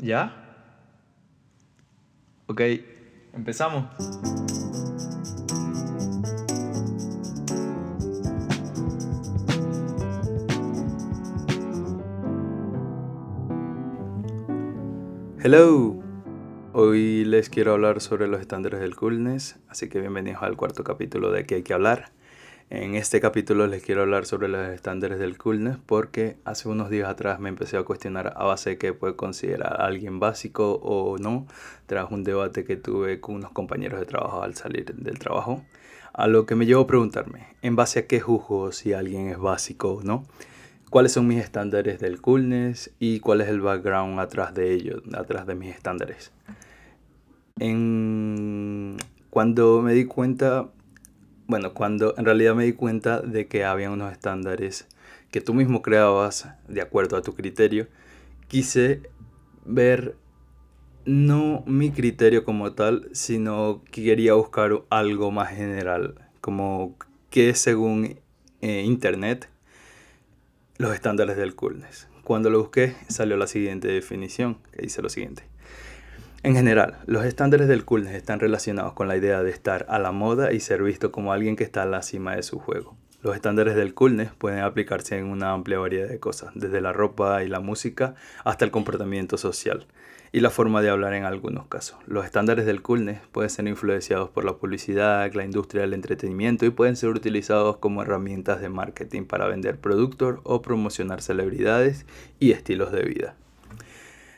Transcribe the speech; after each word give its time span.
¿Ya? 0.00 0.32
Ok, 2.46 2.60
empezamos. 3.32 3.86
Hello. 15.42 15.96
Hoy 16.74 17.24
les 17.24 17.50
quiero 17.50 17.72
hablar 17.72 18.00
sobre 18.00 18.28
los 18.28 18.40
estándares 18.40 18.78
del 18.78 18.94
coolness, 18.94 19.58
así 19.68 19.88
que 19.88 19.98
bienvenidos 19.98 20.44
al 20.44 20.56
cuarto 20.56 20.84
capítulo 20.84 21.32
de 21.32 21.44
que 21.44 21.56
hay 21.56 21.62
que 21.64 21.74
hablar. 21.74 22.12
En 22.70 22.96
este 22.96 23.18
capítulo 23.22 23.66
les 23.66 23.82
quiero 23.82 24.02
hablar 24.02 24.26
sobre 24.26 24.46
los 24.46 24.68
estándares 24.68 25.18
del 25.18 25.38
coolness 25.38 25.78
porque 25.86 26.36
hace 26.44 26.68
unos 26.68 26.90
días 26.90 27.08
atrás 27.08 27.40
me 27.40 27.48
empecé 27.48 27.78
a 27.78 27.82
cuestionar 27.82 28.34
a 28.36 28.44
base 28.44 28.70
de 28.70 28.78
qué 28.78 28.92
puede 28.92 29.16
considerar 29.16 29.80
a 29.80 29.86
alguien 29.86 30.20
básico 30.20 30.74
o 30.82 31.16
no, 31.16 31.46
tras 31.86 32.10
un 32.10 32.24
debate 32.24 32.64
que 32.64 32.76
tuve 32.76 33.20
con 33.20 33.36
unos 33.36 33.52
compañeros 33.52 33.98
de 33.98 34.04
trabajo 34.04 34.42
al 34.42 34.54
salir 34.54 34.84
del 34.84 35.18
trabajo, 35.18 35.64
a 36.12 36.26
lo 36.26 36.44
que 36.44 36.56
me 36.56 36.66
llevó 36.66 36.82
a 36.82 36.86
preguntarme, 36.86 37.46
¿en 37.62 37.74
base 37.74 38.00
a 38.00 38.06
qué 38.06 38.20
juzgo 38.20 38.70
si 38.72 38.92
alguien 38.92 39.28
es 39.28 39.38
básico 39.38 39.94
o 39.94 40.02
no? 40.02 40.26
¿Cuáles 40.90 41.12
son 41.12 41.26
mis 41.26 41.42
estándares 41.42 42.00
del 42.00 42.20
coolness 42.20 42.90
y 42.98 43.20
cuál 43.20 43.40
es 43.40 43.48
el 43.48 43.62
background 43.62 44.20
atrás 44.20 44.52
de 44.52 44.74
ellos, 44.74 45.00
atrás 45.14 45.46
de 45.46 45.54
mis 45.54 45.74
estándares? 45.74 46.32
En... 47.58 48.98
Cuando 49.30 49.82
me 49.82 49.92
di 49.92 50.06
cuenta 50.06 50.70
bueno, 51.48 51.72
cuando 51.72 52.14
en 52.18 52.26
realidad 52.26 52.54
me 52.54 52.64
di 52.64 52.74
cuenta 52.74 53.20
de 53.20 53.48
que 53.48 53.64
había 53.64 53.90
unos 53.90 54.12
estándares 54.12 54.86
que 55.30 55.40
tú 55.40 55.54
mismo 55.54 55.82
creabas 55.82 56.48
de 56.68 56.82
acuerdo 56.82 57.16
a 57.16 57.22
tu 57.22 57.34
criterio, 57.34 57.88
quise 58.48 59.02
ver 59.64 60.14
no 61.06 61.64
mi 61.66 61.90
criterio 61.90 62.44
como 62.44 62.72
tal, 62.72 63.08
sino 63.12 63.82
que 63.90 64.04
quería 64.04 64.34
buscar 64.34 64.82
algo 64.90 65.30
más 65.30 65.48
general, 65.48 66.20
como 66.42 66.96
que 67.30 67.54
según 67.54 68.20
eh, 68.60 68.82
internet 68.82 69.48
los 70.76 70.94
estándares 70.94 71.38
del 71.38 71.54
coolness. 71.54 72.08
Cuando 72.24 72.50
lo 72.50 72.60
busqué 72.60 72.94
salió 73.08 73.38
la 73.38 73.46
siguiente 73.46 73.88
definición, 73.88 74.58
que 74.72 74.82
dice 74.82 75.00
lo 75.00 75.08
siguiente. 75.08 75.44
En 76.44 76.54
general, 76.54 76.98
los 77.06 77.24
estándares 77.24 77.66
del 77.66 77.84
coolness 77.84 78.14
están 78.14 78.38
relacionados 78.38 78.92
con 78.92 79.08
la 79.08 79.16
idea 79.16 79.42
de 79.42 79.50
estar 79.50 79.86
a 79.88 79.98
la 79.98 80.12
moda 80.12 80.52
y 80.52 80.60
ser 80.60 80.84
visto 80.84 81.10
como 81.10 81.32
alguien 81.32 81.56
que 81.56 81.64
está 81.64 81.82
a 81.82 81.86
la 81.86 82.02
cima 82.02 82.36
de 82.36 82.44
su 82.44 82.60
juego. 82.60 82.96
Los 83.22 83.34
estándares 83.34 83.74
del 83.74 83.92
coolness 83.92 84.30
pueden 84.38 84.60
aplicarse 84.60 85.18
en 85.18 85.26
una 85.26 85.50
amplia 85.50 85.80
variedad 85.80 86.08
de 86.08 86.20
cosas, 86.20 86.52
desde 86.54 86.80
la 86.80 86.92
ropa 86.92 87.42
y 87.42 87.48
la 87.48 87.58
música 87.58 88.14
hasta 88.44 88.64
el 88.64 88.70
comportamiento 88.70 89.36
social 89.36 89.88
y 90.30 90.38
la 90.38 90.50
forma 90.50 90.80
de 90.80 90.90
hablar 90.90 91.14
en 91.14 91.24
algunos 91.24 91.66
casos. 91.66 91.98
Los 92.06 92.24
estándares 92.24 92.66
del 92.66 92.82
coolness 92.82 93.18
pueden 93.32 93.50
ser 93.50 93.66
influenciados 93.66 94.30
por 94.30 94.44
la 94.44 94.58
publicidad, 94.58 95.32
la 95.32 95.44
industria 95.44 95.82
del 95.82 95.94
entretenimiento 95.94 96.66
y 96.66 96.70
pueden 96.70 96.94
ser 96.94 97.08
utilizados 97.10 97.78
como 97.78 98.02
herramientas 98.02 98.60
de 98.60 98.68
marketing 98.68 99.24
para 99.24 99.48
vender 99.48 99.80
productos 99.80 100.38
o 100.44 100.62
promocionar 100.62 101.20
celebridades 101.20 102.06
y 102.38 102.52
estilos 102.52 102.92
de 102.92 103.02
vida. 103.02 103.34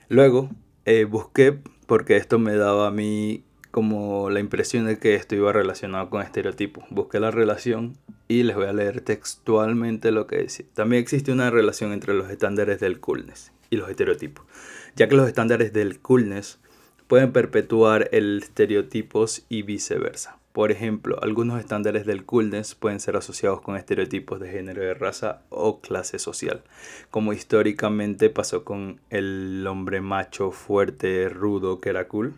Luego, 0.08 0.48
eh, 0.86 1.04
busqué 1.04 1.58
porque 1.90 2.16
esto 2.16 2.38
me 2.38 2.54
daba 2.54 2.86
a 2.86 2.92
mí 2.92 3.42
como 3.72 4.30
la 4.30 4.38
impresión 4.38 4.86
de 4.86 5.00
que 5.00 5.16
esto 5.16 5.34
iba 5.34 5.52
relacionado 5.52 6.08
con 6.08 6.22
estereotipos. 6.22 6.84
Busqué 6.88 7.18
la 7.18 7.32
relación 7.32 7.96
y 8.28 8.44
les 8.44 8.54
voy 8.54 8.66
a 8.66 8.72
leer 8.72 9.00
textualmente 9.00 10.12
lo 10.12 10.28
que 10.28 10.36
decía. 10.36 10.66
También 10.72 11.02
existe 11.02 11.32
una 11.32 11.50
relación 11.50 11.92
entre 11.92 12.14
los 12.14 12.30
estándares 12.30 12.78
del 12.78 13.00
coolness 13.00 13.50
y 13.70 13.76
los 13.76 13.90
estereotipos, 13.90 14.46
ya 14.94 15.08
que 15.08 15.16
los 15.16 15.26
estándares 15.26 15.72
del 15.72 15.98
coolness 15.98 16.60
pueden 17.08 17.32
perpetuar 17.32 18.08
el 18.12 18.38
estereotipos 18.40 19.44
y 19.48 19.62
viceversa. 19.62 20.39
Por 20.52 20.72
ejemplo, 20.72 21.18
algunos 21.22 21.60
estándares 21.60 22.06
del 22.06 22.24
coolness 22.24 22.74
pueden 22.74 22.98
ser 22.98 23.16
asociados 23.16 23.60
con 23.60 23.76
estereotipos 23.76 24.40
de 24.40 24.50
género, 24.50 24.82
de 24.82 24.94
raza 24.94 25.42
o 25.48 25.80
clase 25.80 26.18
social, 26.18 26.64
como 27.10 27.32
históricamente 27.32 28.30
pasó 28.30 28.64
con 28.64 29.00
el 29.10 29.64
hombre 29.68 30.00
macho, 30.00 30.50
fuerte, 30.50 31.28
rudo, 31.28 31.80
que 31.80 31.90
era 31.90 32.08
cool, 32.08 32.34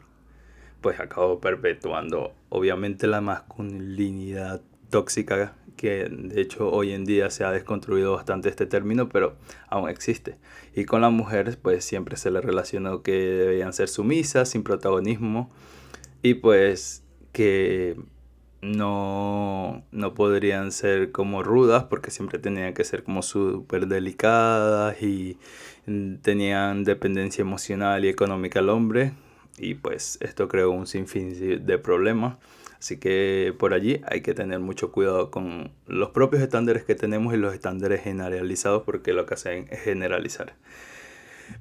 pues 0.82 1.00
acabó 1.00 1.40
perpetuando 1.40 2.34
obviamente 2.50 3.06
la 3.06 3.22
masculinidad 3.22 4.60
tóxica 4.90 5.54
que 5.76 6.06
de 6.10 6.40
hecho 6.40 6.70
hoy 6.70 6.92
en 6.92 7.06
día 7.06 7.30
se 7.30 7.44
ha 7.44 7.50
desconstruido 7.50 8.12
bastante 8.12 8.50
este 8.50 8.66
término, 8.66 9.08
pero 9.08 9.36
aún 9.68 9.88
existe. 9.88 10.36
Y 10.74 10.84
con 10.84 11.00
las 11.00 11.12
mujeres 11.12 11.56
pues 11.56 11.84
siempre 11.84 12.16
se 12.18 12.30
le 12.30 12.42
relacionó 12.42 13.02
que 13.02 13.12
debían 13.12 13.72
ser 13.72 13.88
sumisas, 13.88 14.50
sin 14.50 14.62
protagonismo 14.62 15.50
y 16.22 16.34
pues 16.34 17.01
que 17.32 17.96
no, 18.60 19.84
no 19.90 20.14
podrían 20.14 20.72
ser 20.72 21.10
como 21.12 21.42
rudas 21.42 21.84
porque 21.84 22.10
siempre 22.10 22.38
tenían 22.38 22.74
que 22.74 22.84
ser 22.84 23.02
como 23.02 23.22
súper 23.22 23.88
delicadas 23.88 25.02
y 25.02 25.38
tenían 26.22 26.84
dependencia 26.84 27.42
emocional 27.42 28.04
y 28.04 28.08
económica 28.08 28.60
al 28.60 28.68
hombre 28.68 29.12
y 29.58 29.74
pues 29.74 30.18
esto 30.20 30.48
creó 30.48 30.70
un 30.70 30.86
sinfín 30.86 31.66
de 31.66 31.78
problemas 31.78 32.36
Así 32.82 32.96
que 32.96 33.54
por 33.60 33.74
allí 33.74 34.00
hay 34.08 34.22
que 34.22 34.34
tener 34.34 34.58
mucho 34.58 34.90
cuidado 34.90 35.30
con 35.30 35.70
los 35.86 36.10
propios 36.10 36.42
estándares 36.42 36.82
que 36.82 36.96
tenemos 36.96 37.32
y 37.32 37.36
los 37.36 37.54
estándares 37.54 38.02
generalizados 38.02 38.82
porque 38.82 39.12
lo 39.12 39.24
que 39.24 39.34
hacen 39.34 39.68
es 39.70 39.82
generalizar. 39.82 40.54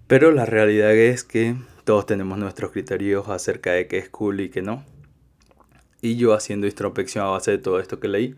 Pero 0.07 0.31
la 0.31 0.47
realidad 0.47 0.95
es 0.95 1.23
que 1.23 1.53
todos 1.83 2.07
tenemos 2.07 2.39
nuestros 2.39 2.71
criterios 2.71 3.29
acerca 3.29 3.71
de 3.71 3.85
qué 3.85 3.99
es 3.99 4.09
cool 4.09 4.39
y 4.41 4.49
qué 4.49 4.63
no. 4.63 4.83
Y 6.01 6.15
yo 6.15 6.33
haciendo 6.33 6.67
introspección 6.67 7.25
a 7.25 7.29
base 7.29 7.51
de 7.51 7.57
todo 7.57 7.79
esto 7.79 7.99
que 7.99 8.07
leí, 8.07 8.35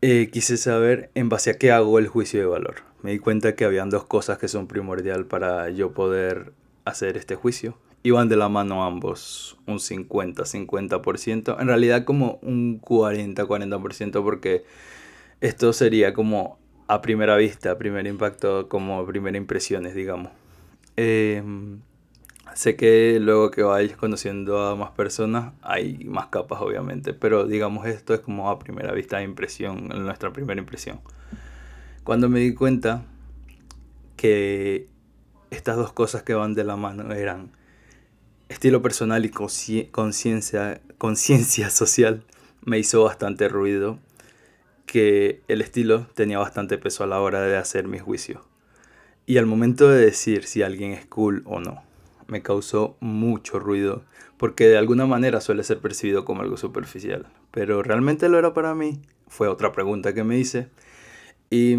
eh, 0.00 0.28
quise 0.32 0.56
saber 0.56 1.10
en 1.14 1.28
base 1.28 1.50
a 1.50 1.58
qué 1.58 1.72
hago 1.72 1.98
el 1.98 2.08
juicio 2.08 2.40
de 2.40 2.46
valor. 2.46 2.76
Me 3.02 3.12
di 3.12 3.18
cuenta 3.18 3.54
que 3.54 3.64
habían 3.64 3.90
dos 3.90 4.04
cosas 4.04 4.38
que 4.38 4.48
son 4.48 4.66
primordial 4.66 5.26
para 5.26 5.70
yo 5.70 5.92
poder 5.92 6.52
hacer 6.84 7.16
este 7.16 7.34
juicio 7.34 7.76
iban 8.02 8.28
de 8.28 8.36
la 8.36 8.48
mano 8.48 8.84
ambos, 8.84 9.56
un 9.66 9.78
50-50%, 9.78 11.60
en 11.60 11.66
realidad 11.66 12.04
como 12.04 12.38
un 12.42 12.80
40-40% 12.80 14.22
porque 14.22 14.64
esto 15.40 15.72
sería 15.72 16.12
como 16.12 16.58
a 16.88 17.00
primera 17.00 17.36
vista, 17.36 17.78
primer 17.78 18.06
impacto, 18.06 18.68
como 18.68 19.06
primera 19.06 19.38
impresiones, 19.38 19.94
digamos. 19.94 20.32
Em, 20.96 21.80
sé 22.54 22.76
que 22.76 23.18
luego 23.20 23.50
que 23.50 23.62
vayas 23.62 23.96
conociendo 23.96 24.60
a 24.60 24.76
más 24.76 24.90
personas 24.90 25.52
hay 25.62 26.04
más 26.04 26.26
capas 26.26 26.60
obviamente, 26.60 27.14
pero 27.14 27.46
digamos 27.46 27.86
esto 27.86 28.14
es 28.14 28.20
como 28.20 28.50
a 28.50 28.58
primera 28.58 28.92
vista 28.92 29.18
de 29.18 29.24
impresión, 29.24 29.88
nuestra 29.88 30.32
primera 30.32 30.60
impresión. 30.60 31.00
Cuando 32.04 32.28
me 32.28 32.40
di 32.40 32.54
cuenta 32.54 33.04
que 34.16 34.88
estas 35.50 35.76
dos 35.76 35.92
cosas 35.92 36.22
que 36.22 36.34
van 36.34 36.54
de 36.54 36.64
la 36.64 36.76
mano 36.76 37.12
eran 37.12 37.52
estilo 38.48 38.82
personal 38.82 39.24
y 39.24 39.30
conciencia 39.30 40.80
social 41.70 42.24
me 42.64 42.78
hizo 42.78 43.02
bastante 43.04 43.48
ruido 43.48 43.98
que 44.86 45.40
el 45.48 45.62
estilo 45.62 46.06
tenía 46.14 46.38
bastante 46.38 46.76
peso 46.76 47.02
a 47.04 47.06
la 47.06 47.20
hora 47.20 47.40
de 47.40 47.56
hacer 47.56 47.88
mi 47.88 47.98
juicio. 47.98 48.44
Y 49.24 49.38
al 49.38 49.46
momento 49.46 49.88
de 49.88 50.04
decir 50.04 50.44
si 50.44 50.62
alguien 50.62 50.92
es 50.92 51.06
cool 51.06 51.42
o 51.46 51.60
no, 51.60 51.82
me 52.26 52.42
causó 52.42 52.96
mucho 53.00 53.58
ruido, 53.58 54.04
porque 54.36 54.68
de 54.68 54.78
alguna 54.78 55.06
manera 55.06 55.40
suele 55.40 55.64
ser 55.64 55.78
percibido 55.78 56.24
como 56.24 56.42
algo 56.42 56.56
superficial. 56.56 57.26
Pero 57.50 57.82
realmente 57.82 58.28
lo 58.28 58.38
era 58.38 58.54
para 58.54 58.74
mí, 58.74 59.00
fue 59.28 59.48
otra 59.48 59.72
pregunta 59.72 60.14
que 60.14 60.24
me 60.24 60.38
hice. 60.38 60.68
Y 61.50 61.74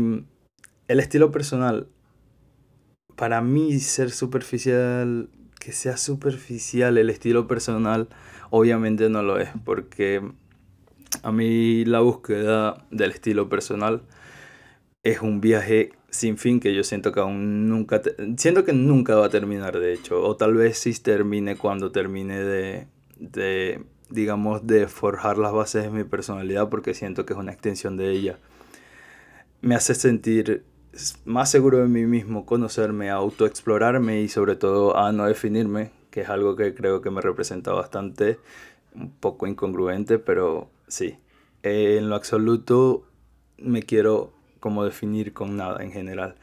el 0.88 1.00
estilo 1.00 1.32
personal, 1.32 1.88
para 3.16 3.42
mí 3.42 3.80
ser 3.80 4.12
superficial 4.12 5.30
que 5.64 5.72
sea 5.72 5.96
superficial 5.96 6.98
el 6.98 7.10
estilo 7.10 7.48
personal, 7.48 8.10
obviamente 8.50 9.10
no 9.10 9.24
lo 9.24 9.40
es, 9.40 9.50
porque 9.64 10.22
a 11.22 11.32
mí 11.32 11.86
la 11.86 12.02
búsqueda 12.02 12.86
del 12.92 13.12
estilo 13.12 13.48
personal 13.48 14.02
es 15.04 15.22
un 15.22 15.40
viaje 15.40 15.94
sin 16.14 16.38
fin 16.38 16.60
que 16.60 16.76
yo 16.76 16.84
siento 16.84 17.12
que 17.12 17.20
aún 17.22 17.68
nunca, 17.68 18.00
siento 18.38 18.64
que 18.64 18.72
nunca 18.72 19.16
va 19.16 19.26
a 19.26 19.30
terminar 19.30 19.80
de 19.80 19.94
hecho, 19.94 20.22
o 20.22 20.38
tal 20.38 20.54
vez 20.54 20.78
sí 20.78 20.94
termine 20.94 21.58
cuando 21.58 21.92
termine 21.92 22.40
de, 22.40 22.88
de, 23.18 23.84
digamos, 24.10 24.68
de 24.68 24.88
forjar 24.88 25.40
las 25.40 25.52
bases 25.54 25.84
de 25.84 25.90
mi 25.90 26.04
personalidad, 26.04 26.70
porque 26.70 26.94
siento 26.94 27.26
que 27.26 27.34
es 27.34 27.40
una 27.40 27.52
extensión 27.52 27.98
de 27.98 28.12
ella. 28.12 28.38
Me 29.62 29.74
hace 29.74 29.96
sentir 29.96 30.64
más 31.26 31.50
seguro 31.50 31.80
de 31.80 31.88
mí 31.88 32.06
mismo, 32.06 32.46
conocerme, 32.46 33.10
autoexplorarme 33.10 34.22
y 34.22 34.30
sobre 34.30 34.56
todo 34.56 34.96
a 34.96 35.12
no 35.14 35.26
definirme, 35.26 35.90
que 36.12 36.22
es 36.22 36.30
algo 36.30 36.56
que 36.56 36.76
creo 36.76 37.02
que 37.02 37.10
me 37.10 37.22
representa 37.22 37.74
bastante, 37.74 38.38
un 38.94 39.10
poco 39.10 39.48
incongruente, 39.48 40.20
pero 40.20 40.70
sí. 40.88 41.18
en 41.64 42.10
lo 42.10 42.16
absoluto 42.16 43.08
me 43.58 43.82
quiero 43.82 44.32
como 44.64 44.86
definir 44.86 45.34
con 45.34 45.58
nada 45.58 45.84
en 45.84 45.92
general. 45.92 46.36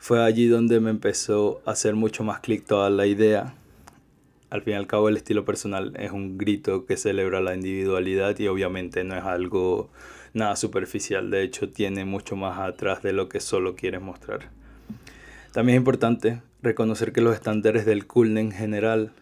fue 0.00 0.20
allí 0.20 0.48
donde 0.48 0.80
me 0.80 0.90
empezó 0.90 1.62
a 1.64 1.70
hacer 1.70 1.94
mucho 1.94 2.24
más 2.24 2.40
clic 2.40 2.66
toda 2.66 2.90
la 2.90 3.06
idea. 3.06 3.54
Al 4.50 4.62
fin 4.62 4.72
y 4.72 4.76
al 4.76 4.88
cabo 4.88 5.08
el 5.08 5.16
estilo 5.16 5.44
personal 5.44 5.94
es 5.96 6.10
un 6.10 6.38
grito 6.38 6.86
que 6.86 6.96
celebra 6.96 7.40
la 7.40 7.54
individualidad 7.54 8.36
y 8.40 8.48
obviamente 8.48 9.04
no 9.04 9.16
es 9.16 9.22
algo 9.22 9.90
nada 10.34 10.56
superficial, 10.56 11.30
de 11.30 11.44
hecho 11.44 11.68
tiene 11.68 12.04
mucho 12.04 12.34
más 12.34 12.58
atrás 12.58 13.00
de 13.04 13.12
lo 13.12 13.28
que 13.28 13.38
solo 13.38 13.76
quieres 13.76 14.00
mostrar. 14.00 14.50
También 15.52 15.76
es 15.76 15.80
importante 15.80 16.42
reconocer 16.62 17.12
que 17.12 17.20
los 17.20 17.36
estándares 17.36 17.86
del 17.86 18.08
cool 18.08 18.36
en 18.38 18.50
general 18.50 19.12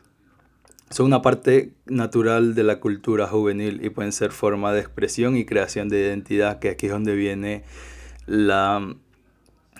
son 0.88 1.06
una 1.06 1.20
parte 1.20 1.72
natural 1.84 2.54
de 2.54 2.62
la 2.62 2.80
cultura 2.80 3.26
juvenil 3.26 3.84
y 3.84 3.90
pueden 3.90 4.12
ser 4.12 4.30
forma 4.30 4.72
de 4.72 4.80
expresión 4.80 5.36
y 5.36 5.44
creación 5.44 5.90
de 5.90 6.00
identidad, 6.00 6.58
que 6.58 6.70
aquí 6.70 6.86
es 6.86 6.92
donde 6.92 7.14
viene 7.14 7.64
la, 8.26 8.94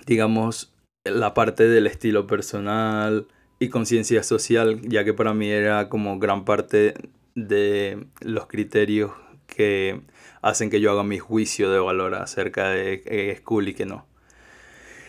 digamos, 0.07 0.73
la 1.05 1.35
parte 1.35 1.69
del 1.69 1.87
estilo 1.87 2.27
personal 2.27 3.27
y 3.59 3.69
conciencia 3.69 4.23
social, 4.23 4.81
ya 4.83 5.05
que 5.05 5.15
para 5.15 5.35
mí 5.35 5.49
era 5.49 5.89
como 5.89 6.19
gran 6.19 6.45
parte 6.45 6.95
de 7.35 8.07
los 8.21 8.47
criterios 8.47 9.13
que 9.47 10.01
hacen 10.43 10.71
que 10.71 10.81
yo 10.81 10.91
haga 10.91 11.03
mi 11.03 11.19
juicio 11.19 11.71
de 11.71 11.79
valor 11.79 12.15
acerca 12.15 12.71
de 12.71 13.03
es 13.07 13.41
cool 13.41 13.69
y 13.69 13.75
qué 13.75 13.87
no. 13.87 14.07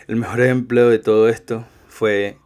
El 0.08 0.16
mejor 0.16 0.42
ejemplo 0.42 0.90
de 0.90 1.00
todo 1.00 1.28
esto 1.28 1.66
fue 1.90 2.38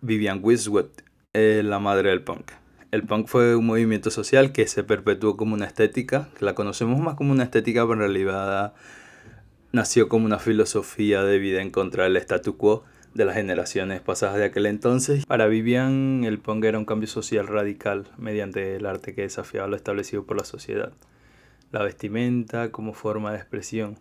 Vivian 0.00 0.40
Westwood, 0.42 0.88
eh, 1.34 1.62
la 1.64 1.78
madre 1.78 2.10
del 2.10 2.22
punk. 2.22 2.52
El 2.90 3.04
punk 3.04 3.28
fue 3.28 3.54
un 3.54 3.66
movimiento 3.66 4.10
social 4.10 4.50
que 4.50 4.66
se 4.66 4.82
perpetuó 4.82 5.36
como 5.36 5.54
una 5.54 5.66
estética, 5.66 6.28
que 6.38 6.44
la 6.44 6.54
conocemos 6.54 6.98
más 7.00 7.14
como 7.14 7.32
una 7.32 7.44
estética, 7.44 7.82
pero 7.82 7.94
en 7.94 7.98
realidad 8.00 8.74
nació 9.72 10.08
como 10.08 10.26
una 10.26 10.38
filosofía 10.38 11.22
de 11.22 11.38
vida 11.38 11.60
en 11.60 11.70
contra 11.70 12.04
del 12.04 12.16
statu 12.16 12.56
quo 12.56 12.84
de 13.14 13.24
las 13.24 13.34
generaciones 13.34 14.00
pasadas 14.00 14.36
de 14.36 14.44
aquel 14.44 14.66
entonces. 14.66 15.26
Para 15.26 15.46
Vivian, 15.46 16.24
el 16.24 16.38
punk 16.38 16.64
era 16.64 16.78
un 16.78 16.84
cambio 16.84 17.08
social 17.08 17.46
radical 17.46 18.06
mediante 18.16 18.76
el 18.76 18.86
arte 18.86 19.14
que 19.14 19.22
desafiaba 19.22 19.68
lo 19.68 19.76
establecido 19.76 20.24
por 20.24 20.36
la 20.36 20.44
sociedad. 20.44 20.92
La 21.70 21.82
vestimenta 21.82 22.70
como 22.70 22.94
forma 22.94 23.32
de 23.32 23.38
expresión. 23.38 23.98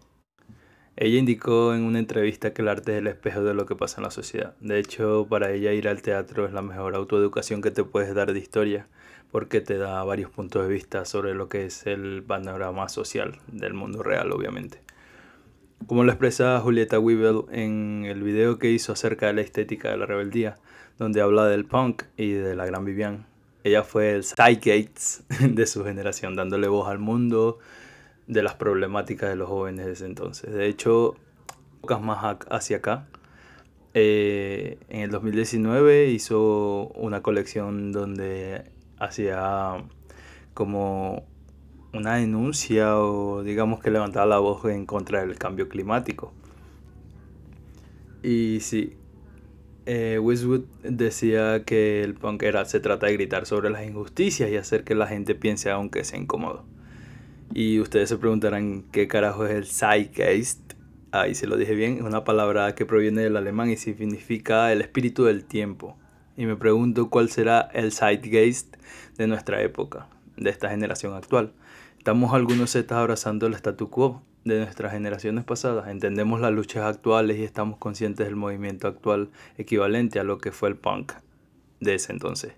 Ella 0.96 1.20
indicó 1.20 1.76
en 1.76 1.84
una 1.84 2.00
entrevista 2.00 2.54
que 2.54 2.64
el 2.64 2.70
arte 2.70 2.94
es 2.94 2.98
el 3.00 3.08
espejo 3.08 3.44
de 3.44 3.54
lo 3.54 3.66
que 3.66 3.76
pasa 3.76 3.98
en 3.98 4.06
la 4.06 4.12
sociedad. 4.12 4.56
De 4.62 4.80
hecho, 4.80 5.28
para 5.30 5.52
ella 5.52 5.74
ir 5.74 5.88
al 5.88 6.02
teatro 6.02 6.46
es 6.46 6.54
la 6.54 6.64
mejor 6.64 6.96
autoeducación 6.96 7.62
que 7.62 7.70
te 7.70 7.84
puedes 7.84 8.16
dar 8.16 8.34
de 8.34 8.40
historia, 8.40 8.88
porque 9.32 9.62
te 9.62 9.78
da 9.78 10.04
varios 10.04 10.32
puntos 10.32 10.68
de 10.68 10.74
vista 10.74 11.06
sobre 11.06 11.36
lo 11.36 11.50
que 11.50 11.66
es 11.66 11.86
el 11.86 12.24
panorama 12.24 12.90
social 12.90 13.38
del 13.48 13.76
mundo 13.76 14.02
real, 14.02 14.32
obviamente. 14.32 14.87
Como 15.88 16.04
lo 16.04 16.12
expresa 16.12 16.60
Julieta 16.60 17.00
Weibel 17.00 17.44
en 17.50 18.04
el 18.06 18.22
video 18.22 18.60
que 18.60 18.70
hizo 18.70 18.92
acerca 18.92 19.28
de 19.28 19.34
la 19.34 19.40
estética 19.40 19.90
de 19.90 19.96
la 19.96 20.06
rebeldía, 20.06 20.58
donde 21.00 21.22
habla 21.22 21.46
del 21.46 21.64
punk 21.64 22.04
y 22.18 22.32
de 22.34 22.58
la 22.58 22.66
gran 22.66 22.84
Vivian. 22.84 23.26
Ella 23.64 23.84
fue 23.84 24.12
el 24.12 24.26
Gates 24.36 25.24
de 25.40 25.66
su 25.66 25.86
generación, 25.86 26.36
dándole 26.36 26.68
voz 26.68 26.90
al 26.90 27.00
mundo 27.00 27.60
de 28.28 28.44
las 28.44 28.56
problemáticas 28.56 29.30
de 29.30 29.38
los 29.38 29.48
jóvenes 29.48 29.86
de 29.86 29.94
ese 29.94 30.06
entonces. 30.06 30.54
De 30.54 30.68
hecho, 30.68 31.16
pocas 31.80 32.02
más 32.02 32.38
hacia 32.50 32.78
acá. 32.78 33.08
Eh, 33.94 34.80
en 34.90 35.00
el 35.00 35.10
2019 35.10 36.08
hizo 36.08 36.92
una 36.96 37.22
colección 37.22 37.94
donde 37.94 38.66
hacía 39.00 39.86
como 40.54 41.26
una 41.94 42.16
denuncia 42.16 42.98
o 42.98 43.44
digamos 43.44 43.80
que 43.80 43.92
levantaba 43.92 44.26
la 44.26 44.40
voz 44.40 44.66
en 44.66 44.86
contra 44.86 45.26
del 45.26 45.38
cambio 45.38 45.70
climático. 45.70 46.34
Y 48.24 48.60
sí, 48.62 48.98
eh, 49.86 50.20
decía 50.84 51.64
que 51.64 52.04
el 52.04 52.14
punk 52.14 52.44
era, 52.44 52.66
se 52.66 52.82
trata 52.82 53.08
de 53.08 53.14
gritar 53.14 53.46
sobre 53.46 53.70
las 53.70 53.86
injusticias 53.86 54.50
y 54.50 54.58
hacer 54.58 54.84
que 54.84 54.96
la 54.96 55.08
gente 55.08 55.34
piense 55.34 55.72
aunque 55.72 56.04
sea 56.04 56.20
incómodo. 56.20 56.66
Y 57.54 57.80
ustedes 57.80 58.10
se 58.10 58.18
preguntarán 58.18 58.84
qué 58.92 59.08
carajo 59.08 59.46
es 59.46 59.52
el 59.52 59.66
Zeitgeist. 59.66 60.74
Ahí 61.12 61.36
se 61.36 61.48
lo 61.48 61.56
dije 61.56 61.74
bien, 61.74 61.98
es 61.98 62.02
una 62.02 62.26
palabra 62.26 62.76
que 62.76 62.86
proviene 62.86 63.22
del 63.22 63.38
alemán 63.38 63.70
y 63.70 63.78
significa 63.78 64.74
el 64.74 64.82
espíritu 64.82 65.24
del 65.24 65.46
tiempo. 65.46 65.98
Y 66.36 66.46
me 66.46 66.58
pregunto 66.58 67.10
cuál 67.10 67.30
será 67.30 67.62
el 67.74 67.94
Zeitgeist 67.94 68.76
de 69.18 69.28
nuestra 69.28 69.62
época, 69.62 70.10
de 70.36 70.50
esta 70.50 70.70
generación 70.70 71.14
actual. 71.14 71.54
Estamos 72.08 72.34
algunos 72.34 72.72
zetas 72.72 73.00
abrazando 73.00 73.48
el 73.48 73.54
statu 73.56 73.90
quo 73.90 74.22
de 74.46 74.60
nuestras 74.60 74.94
generaciones 74.94 75.44
pasadas. 75.44 75.90
Entendemos 75.90 76.40
las 76.40 76.54
luchas 76.54 76.86
actuales 76.86 77.38
y 77.38 77.44
estamos 77.44 77.78
conscientes 77.80 78.26
del 78.26 78.38
movimiento 78.38 78.88
actual 78.88 79.30
equivalente 79.58 80.18
a 80.18 80.24
lo 80.24 80.38
que 80.38 80.54
fue 80.54 80.70
el 80.70 80.78
punk 80.78 81.12
de 81.82 81.96
ese 81.96 82.14
entonces. 82.14 82.54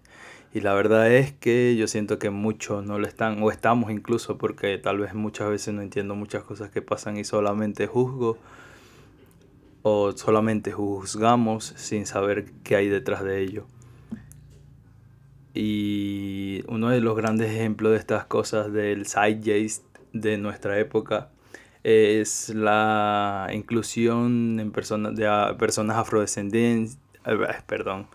Y 0.54 0.62
la 0.62 0.76
verdad 0.76 1.12
es 1.12 1.34
que 1.34 1.76
yo 1.76 1.88
siento 1.88 2.20
que 2.20 2.30
muchos 2.30 2.86
no 2.86 3.00
lo 3.00 3.08
están, 3.08 3.42
o 3.42 3.50
estamos 3.50 3.90
incluso, 3.90 4.38
porque 4.38 4.78
tal 4.78 5.00
vez 5.00 5.16
muchas 5.16 5.50
veces 5.50 5.74
no 5.74 5.82
entiendo 5.82 6.14
muchas 6.14 6.44
cosas 6.44 6.70
que 6.70 6.84
pasan 6.84 7.18
y 7.18 7.24
solamente 7.24 7.88
juzgo, 7.88 8.38
o 9.82 10.12
solamente 10.12 10.74
juzgamos 10.74 11.74
sin 11.76 12.06
saber 12.06 12.52
qué 12.64 12.76
hay 12.76 12.88
detrás 12.88 13.24
de 13.24 13.42
ello. 13.42 13.66
Y 15.54 16.64
uno 16.68 16.90
de 16.90 17.02
los 17.02 17.16
grandes 17.16 17.52
ejemplos 17.52 17.92
de 17.92 17.98
estas 17.98 18.26
cosas 18.26 18.72
del 18.72 19.06
zeitgeist 19.08 19.84
de 20.14 20.38
nuestra 20.38 20.80
época 20.80 21.30
es 21.84 22.50
la 22.50 23.50
inclusión 23.54 24.60
en 24.60 24.72
personas 24.72 25.16
de 25.16 25.28
personas 25.58 25.98
afrodescendientes, 25.98 26.98
eh, 27.26 27.38
perdón, 27.66 28.08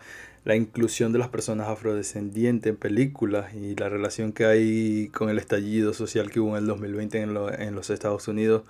la 0.45 0.55
inclusión 0.57 1.13
de 1.13 1.19
las 1.19 1.29
personas 1.29 1.69
afrodescendientes 1.69 2.71
en 2.71 2.77
películas 2.77 3.55
y 3.55 3.75
la 3.77 3.89
relación 3.89 4.33
que 4.33 4.45
hay 4.45 5.09
con 5.09 5.31
el 5.31 5.39
estallido 5.39 5.95
social 5.95 6.31
que 6.31 6.41
hubo 6.41 6.57
en 6.57 6.65
el 6.65 6.67
2020 6.67 7.21
en, 7.21 7.37
en 7.59 7.75
los 7.75 7.91
Estados 7.91 8.29
Unidos 8.29 8.63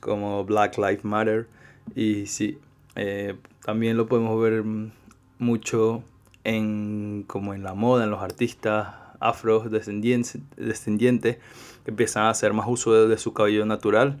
como 0.00 0.44
Black 0.44 0.76
Lives 0.76 1.04
Matter. 1.04 1.46
Y 1.94 2.26
sí, 2.26 2.58
eh, 2.96 3.34
también 3.64 3.96
lo 3.96 4.06
podemos 4.06 4.40
ver 4.40 4.62
mucho 5.38 6.04
en, 6.44 7.24
como 7.26 7.54
en 7.54 7.62
la 7.62 7.74
moda, 7.74 8.04
en 8.04 8.10
los 8.10 8.22
artistas 8.22 8.94
afrodescendientes 9.20 10.40
descendientes, 10.56 11.38
que 11.84 11.90
empiezan 11.90 12.24
a 12.24 12.30
hacer 12.30 12.52
más 12.52 12.66
uso 12.68 13.08
de, 13.08 13.18
su 13.18 13.32
cabello 13.32 13.64
natural 13.64 14.18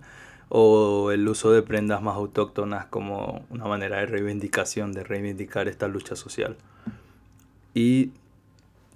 o 0.48 1.10
el 1.10 1.26
uso 1.28 1.50
de 1.50 1.62
prendas 1.62 2.02
más 2.02 2.16
autóctonas 2.16 2.86
como 2.86 3.44
una 3.50 3.64
manera 3.66 3.98
de 3.98 4.06
reivindicación, 4.06 4.92
de 4.92 5.02
reivindicar 5.02 5.68
esta 5.68 5.88
lucha 5.88 6.14
social. 6.14 6.56
Y 7.74 8.10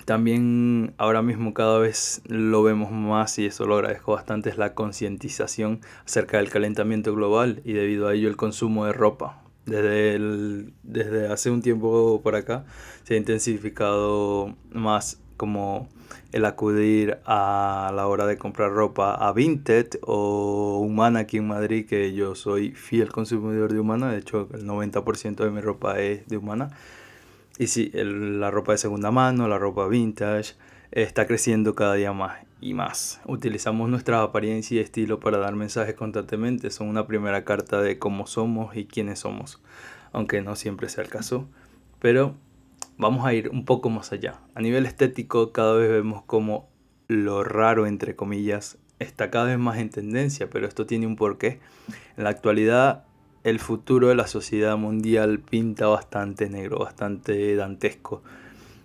también 0.04 0.94
ahora 0.98 1.22
mismo 1.22 1.54
cada 1.54 1.78
vez 1.78 2.20
lo 2.26 2.62
vemos 2.62 2.92
más 2.92 3.38
y 3.38 3.46
eso 3.46 3.66
lo 3.66 3.76
agradezco 3.76 4.12
bastante 4.12 4.50
es 4.50 4.58
la 4.58 4.74
concientización 4.74 5.80
acerca 6.04 6.36
del 6.36 6.50
calentamiento 6.50 7.14
global 7.14 7.62
y 7.64 7.72
debido 7.72 8.06
a 8.06 8.14
ello 8.14 8.28
el 8.28 8.36
consumo 8.36 8.84
de 8.84 8.92
ropa. 8.92 9.45
Desde, 9.66 10.72
desde 10.84 11.26
hace 11.26 11.50
un 11.50 11.60
tiempo 11.60 12.20
por 12.22 12.36
acá 12.36 12.64
se 13.02 13.14
ha 13.14 13.16
intensificado 13.16 14.54
más 14.72 15.20
como 15.36 15.88
el 16.32 16.44
acudir 16.44 17.18
a 17.24 17.92
la 17.94 18.06
hora 18.06 18.26
de 18.26 18.38
comprar 18.38 18.72
ropa 18.72 19.14
a 19.14 19.32
Vinted 19.32 19.98
o 20.02 20.78
Humana 20.78 21.20
aquí 21.20 21.38
en 21.38 21.48
Madrid, 21.48 21.86
que 21.86 22.14
yo 22.14 22.34
soy 22.34 22.72
fiel 22.72 23.10
consumidor 23.10 23.72
de 23.72 23.80
Humana, 23.80 24.12
de 24.12 24.18
hecho 24.18 24.48
el 24.54 24.66
90% 24.66 25.36
de 25.44 25.50
mi 25.50 25.60
ropa 25.60 25.98
es 25.98 26.26
de 26.28 26.36
Humana. 26.36 26.70
Y 27.58 27.68
sí, 27.68 27.90
la 27.92 28.50
ropa 28.50 28.72
de 28.72 28.78
segunda 28.78 29.10
mano, 29.10 29.48
la 29.48 29.58
ropa 29.58 29.88
vintage, 29.88 30.54
está 30.90 31.26
creciendo 31.26 31.74
cada 31.74 31.94
día 31.94 32.12
más 32.12 32.45
y 32.60 32.74
más. 32.74 33.20
Utilizamos 33.26 33.88
nuestra 33.88 34.22
apariencia 34.22 34.76
y 34.76 34.80
estilo 34.80 35.20
para 35.20 35.38
dar 35.38 35.54
mensajes 35.54 35.94
constantemente. 35.94 36.70
Son 36.70 36.88
una 36.88 37.06
primera 37.06 37.44
carta 37.44 37.80
de 37.80 37.98
cómo 37.98 38.26
somos 38.26 38.76
y 38.76 38.86
quiénes 38.86 39.20
somos. 39.20 39.62
Aunque 40.12 40.42
no 40.42 40.56
siempre 40.56 40.88
sea 40.88 41.04
el 41.04 41.10
caso. 41.10 41.48
Pero 42.00 42.34
vamos 42.96 43.26
a 43.26 43.34
ir 43.34 43.50
un 43.50 43.64
poco 43.64 43.90
más 43.90 44.12
allá. 44.12 44.40
A 44.54 44.60
nivel 44.60 44.86
estético 44.86 45.52
cada 45.52 45.74
vez 45.74 45.90
vemos 45.90 46.22
como 46.22 46.68
lo 47.08 47.44
raro, 47.44 47.86
entre 47.86 48.16
comillas, 48.16 48.78
está 48.98 49.30
cada 49.30 49.46
vez 49.46 49.58
más 49.58 49.78
en 49.78 49.90
tendencia. 49.90 50.48
Pero 50.50 50.66
esto 50.66 50.86
tiene 50.86 51.06
un 51.06 51.16
porqué. 51.16 51.60
En 52.16 52.24
la 52.24 52.30
actualidad 52.30 53.04
el 53.46 53.60
futuro 53.60 54.08
de 54.08 54.16
la 54.16 54.26
sociedad 54.26 54.76
mundial 54.76 55.38
pinta 55.38 55.86
bastante 55.86 56.50
negro, 56.50 56.80
bastante 56.80 57.54
dantesco. 57.54 58.24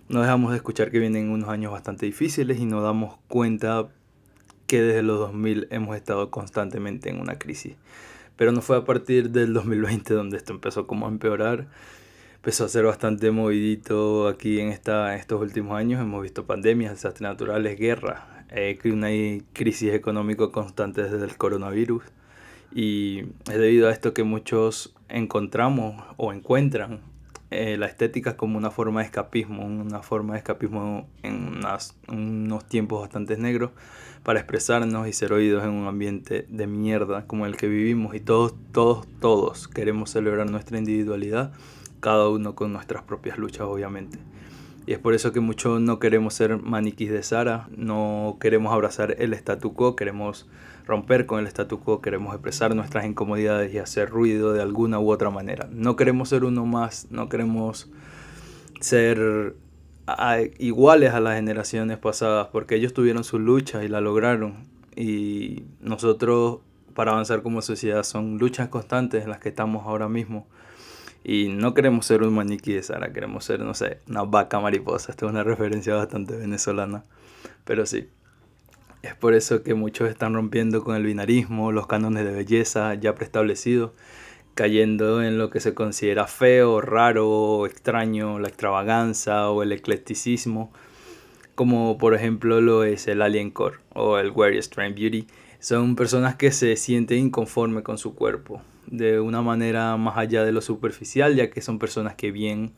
No 0.08 0.20
dejamos 0.20 0.50
de 0.50 0.56
escuchar 0.56 0.90
que 0.90 0.98
vienen 0.98 1.30
unos 1.30 1.48
años 1.48 1.72
bastante 1.72 2.06
difíciles 2.06 2.58
y 2.58 2.66
nos 2.66 2.82
damos 2.82 3.18
cuenta 3.28 3.88
que 4.66 4.82
desde 4.82 5.02
los 5.02 5.18
2000 5.18 5.68
hemos 5.70 5.96
estado 5.96 6.30
constantemente 6.30 7.10
en 7.10 7.20
una 7.20 7.38
crisis. 7.38 7.76
Pero 8.36 8.52
no 8.52 8.62
fue 8.62 8.76
a 8.76 8.84
partir 8.84 9.30
del 9.30 9.52
2020 9.52 10.14
donde 10.14 10.36
esto 10.36 10.52
empezó 10.52 10.86
como 10.86 11.06
a 11.06 11.10
empeorar. 11.10 11.68
Empezó 12.36 12.64
a 12.64 12.68
ser 12.68 12.84
bastante 12.84 13.30
movidito 13.30 14.26
aquí 14.28 14.60
en, 14.60 14.68
esta, 14.68 15.14
estos 15.14 15.40
últimos 15.40 15.76
años. 15.76 16.00
Hemos 16.00 16.22
visto 16.22 16.46
pandemias, 16.46 16.92
desastres 16.92 17.22
naturales, 17.22 17.78
guerra, 17.78 18.46
eh, 18.50 18.78
una 18.86 19.08
crisis 19.52 19.94
económica 19.94 20.48
constante 20.48 21.02
desde 21.02 21.24
el 21.24 21.36
coronavirus 21.36 22.04
Y 22.74 23.20
es 23.50 23.58
debido 23.58 23.88
a 23.88 23.92
esto 23.92 24.12
que 24.12 24.24
muchos 24.24 24.94
encontramos 25.08 26.02
o 26.16 26.32
encuentran 26.32 27.11
eh, 27.52 27.76
la 27.76 27.86
estética 27.86 28.36
como 28.36 28.58
una 28.58 28.70
forma 28.70 29.00
de 29.00 29.06
escapismo, 29.06 29.64
una 29.64 30.02
forma 30.02 30.34
de 30.34 30.38
escapismo 30.38 31.08
en 31.22 31.60
unos 32.08 32.64
tiempos 32.66 33.00
bastante 33.00 33.36
negros 33.36 33.70
para 34.22 34.38
expresarnos 34.38 35.06
y 35.08 35.12
ser 35.12 35.32
oídos 35.32 35.64
en 35.64 35.70
un 35.70 35.86
ambiente 35.86 36.46
de 36.48 36.66
mierda 36.66 37.26
como 37.26 37.46
el 37.46 37.56
que 37.56 37.68
vivimos 37.68 38.14
y 38.14 38.20
todos, 38.20 38.54
todos, 38.72 39.06
todos 39.20 39.68
queremos 39.68 40.10
celebrar 40.10 40.50
nuestra 40.50 40.78
individualidad, 40.78 41.52
cada 42.00 42.28
uno 42.28 42.54
con 42.54 42.72
nuestras 42.72 43.02
propias 43.02 43.38
luchas 43.38 43.62
obviamente. 43.62 44.18
Y 44.86 44.92
es 44.92 44.98
por 44.98 45.14
eso 45.14 45.32
que 45.32 45.40
muchos 45.40 45.80
no 45.80 45.98
queremos 45.98 46.34
ser 46.34 46.58
maniquís 46.58 47.10
de 47.10 47.22
Sara, 47.22 47.68
no 47.76 48.36
queremos 48.40 48.72
abrazar 48.72 49.14
el 49.18 49.32
statu 49.34 49.74
quo, 49.74 49.94
queremos 49.94 50.48
romper 50.86 51.26
con 51.26 51.38
el 51.38 51.46
statu 51.46 51.78
quo, 51.80 52.00
queremos 52.00 52.34
expresar 52.34 52.74
nuestras 52.74 53.04
incomodidades 53.04 53.72
y 53.72 53.78
hacer 53.78 54.10
ruido 54.10 54.52
de 54.52 54.60
alguna 54.60 54.98
u 54.98 55.10
otra 55.10 55.30
manera. 55.30 55.68
No 55.70 55.94
queremos 55.94 56.30
ser 56.30 56.44
uno 56.44 56.66
más, 56.66 57.06
no 57.10 57.28
queremos 57.28 57.90
ser 58.80 59.54
iguales 60.58 61.12
a 61.14 61.20
las 61.20 61.36
generaciones 61.36 61.98
pasadas, 61.98 62.48
porque 62.48 62.74
ellos 62.74 62.92
tuvieron 62.92 63.22
sus 63.24 63.40
luchas 63.40 63.84
y 63.84 63.88
la 63.88 64.00
lograron. 64.00 64.66
Y 64.96 65.62
nosotros, 65.80 66.58
para 66.94 67.12
avanzar 67.12 67.42
como 67.42 67.62
sociedad, 67.62 68.02
son 68.02 68.38
luchas 68.38 68.68
constantes 68.68 69.22
en 69.22 69.30
las 69.30 69.38
que 69.38 69.50
estamos 69.50 69.86
ahora 69.86 70.08
mismo. 70.08 70.46
Y 71.24 71.48
no 71.48 71.74
queremos 71.74 72.06
ser 72.06 72.22
un 72.22 72.34
maniquí 72.34 72.72
de 72.72 72.82
Sara, 72.82 73.12
queremos 73.12 73.44
ser, 73.44 73.60
no 73.60 73.74
sé, 73.74 73.98
una 74.08 74.22
vaca 74.22 74.58
mariposa. 74.60 75.12
Esta 75.12 75.26
es 75.26 75.32
una 75.32 75.44
referencia 75.44 75.94
bastante 75.94 76.36
venezolana, 76.36 77.04
pero 77.64 77.86
sí. 77.86 78.08
Es 79.02 79.16
por 79.16 79.34
eso 79.34 79.62
que 79.62 79.74
muchos 79.74 80.08
están 80.08 80.34
rompiendo 80.34 80.84
con 80.84 80.94
el 80.94 81.04
binarismo, 81.04 81.72
los 81.72 81.88
cánones 81.88 82.24
de 82.24 82.32
belleza 82.32 82.94
ya 82.94 83.14
preestablecidos, 83.16 83.90
cayendo 84.54 85.22
en 85.22 85.38
lo 85.38 85.50
que 85.50 85.60
se 85.60 85.74
considera 85.74 86.26
feo, 86.26 86.80
raro, 86.80 87.66
extraño, 87.66 88.38
la 88.38 88.48
extravaganza 88.48 89.50
o 89.50 89.62
el 89.62 89.72
eclecticismo, 89.72 90.72
como 91.54 91.98
por 91.98 92.14
ejemplo 92.14 92.60
lo 92.60 92.84
es 92.84 93.08
el 93.08 93.22
Alien 93.22 93.50
Core 93.50 93.78
o 93.94 94.18
el 94.18 94.30
Very 94.32 94.58
Strange 94.58 95.00
Beauty. 95.00 95.26
Son 95.58 95.96
personas 95.96 96.36
que 96.36 96.52
se 96.52 96.76
sienten 96.76 97.18
inconformes 97.18 97.82
con 97.82 97.98
su 97.98 98.14
cuerpo, 98.14 98.62
de 98.92 99.20
una 99.20 99.42
manera 99.42 99.96
más 99.96 100.18
allá 100.18 100.44
de 100.44 100.52
lo 100.52 100.60
superficial, 100.60 101.34
ya 101.34 101.50
que 101.50 101.62
son 101.62 101.78
personas 101.78 102.14
que 102.14 102.30
bien 102.30 102.72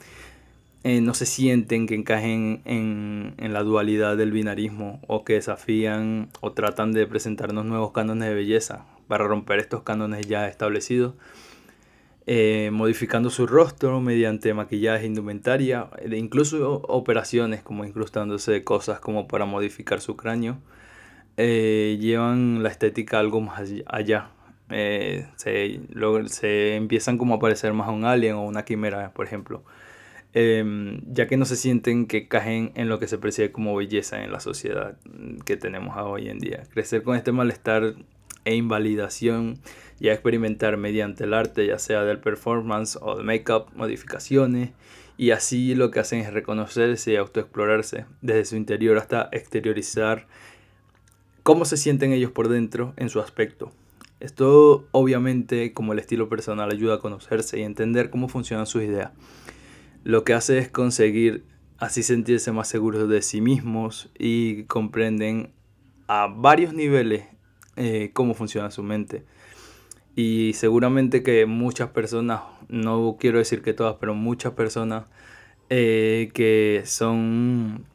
eh, 0.84 1.00
no 1.00 1.12
se 1.12 1.26
sienten 1.26 1.86
que 1.86 1.94
encajen 1.94 2.62
en, 2.64 3.34
en, 3.38 3.52
la 3.52 3.62
dualidad 3.62 4.16
del 4.16 4.30
binarismo 4.30 5.00
o 5.08 5.24
que 5.24 5.34
desafían 5.34 6.28
o 6.40 6.52
tratan 6.52 6.92
de 6.92 7.06
presentarnos 7.06 7.64
nuevos 7.64 7.92
cánones 7.92 8.28
de 8.28 8.34
belleza 8.34 8.86
para 9.08 9.24
romper 9.24 9.58
estos 9.58 9.82
cánones 9.82 10.26
ya 10.26 10.46
establecidos, 10.48 11.14
eh, 12.26 12.70
modificando 12.72 13.28
su 13.28 13.46
rostro 13.46 14.00
mediante 14.00 14.54
maquillaje, 14.54 15.06
indumentaria, 15.06 15.88
e 15.98 16.16
incluso 16.16 16.82
operaciones 16.88 17.62
como 17.62 17.84
incrustándose 17.84 18.62
cosas 18.62 19.00
como 19.00 19.26
para 19.26 19.46
modificar 19.46 20.00
su 20.00 20.16
cráneo, 20.16 20.58
eh, 21.36 21.98
llevan 22.00 22.62
la 22.62 22.68
estética 22.68 23.18
algo 23.18 23.40
más 23.40 23.60
allá. 23.86 24.30
Se, 24.68 25.80
se 26.26 26.76
empiezan 26.76 27.18
como 27.18 27.34
a 27.34 27.38
parecer 27.38 27.72
más 27.72 27.88
a 27.88 27.92
un 27.92 28.04
alien 28.04 28.34
o 28.34 28.44
una 28.44 28.64
quimera, 28.64 29.12
por 29.12 29.26
ejemplo. 29.26 29.64
Em, 30.36 31.00
ya 31.06 31.28
que 31.28 31.36
no 31.36 31.44
se 31.44 31.54
sienten 31.54 32.06
que 32.06 32.26
cajen 32.26 32.72
en 32.74 32.88
lo 32.88 32.98
que 32.98 33.06
se 33.06 33.18
percibe 33.18 33.52
como 33.52 33.76
belleza 33.76 34.24
en 34.24 34.32
la 34.32 34.40
sociedad 34.40 34.98
que 35.44 35.56
tenemos 35.56 35.96
hoy 35.96 36.28
en 36.28 36.40
día. 36.40 36.64
Crecer 36.72 37.04
con 37.04 37.16
este 37.16 37.30
malestar 37.30 37.94
e 38.44 38.56
invalidación 38.56 39.60
y 40.00 40.08
experimentar 40.08 40.76
mediante 40.76 41.22
el 41.22 41.34
arte, 41.34 41.66
ya 41.66 41.78
sea 41.78 42.02
del 42.02 42.18
performance 42.18 42.98
o 43.00 43.16
del 43.16 43.24
make-up, 43.24 43.66
modificaciones, 43.76 44.72
y 45.16 45.30
así 45.30 45.76
lo 45.76 45.92
que 45.92 46.00
hacen 46.00 46.18
es 46.18 46.32
reconocerse 46.32 47.12
y 47.12 47.16
autoexplorarse 47.16 48.06
desde 48.20 48.44
su 48.44 48.56
interior 48.56 48.98
hasta 48.98 49.28
exteriorizar 49.30 50.26
cómo 51.44 51.64
se 51.64 51.76
sienten 51.76 52.12
ellos 52.12 52.32
por 52.32 52.48
dentro 52.48 52.92
en 52.96 53.08
su 53.08 53.20
aspecto. 53.20 53.70
Esto 54.20 54.86
obviamente 54.92 55.72
como 55.72 55.92
el 55.92 55.98
estilo 55.98 56.28
personal 56.28 56.70
ayuda 56.70 56.94
a 56.94 56.98
conocerse 57.00 57.58
y 57.58 57.62
entender 57.62 58.10
cómo 58.10 58.28
funcionan 58.28 58.66
sus 58.66 58.82
ideas 58.82 59.12
lo 60.04 60.22
que 60.22 60.34
hace 60.34 60.58
es 60.58 60.68
conseguir 60.68 61.44
así 61.78 62.02
sentirse 62.02 62.52
más 62.52 62.68
seguros 62.68 63.08
de 63.08 63.22
sí 63.22 63.40
mismos 63.40 64.10
y 64.16 64.64
comprenden 64.64 65.52
a 66.06 66.28
varios 66.28 66.74
niveles 66.74 67.24
eh, 67.76 68.10
cómo 68.12 68.34
funciona 68.34 68.70
su 68.70 68.82
mente. 68.82 69.24
Y 70.14 70.52
seguramente 70.54 71.22
que 71.24 71.46
muchas 71.46 71.88
personas, 71.88 72.42
no 72.68 73.16
quiero 73.18 73.38
decir 73.38 73.62
que 73.62 73.72
todas, 73.72 73.96
pero 73.98 74.14
muchas 74.14 74.52
personas 74.52 75.06
eh, 75.70 76.30
que 76.34 76.82
son, 76.84 77.86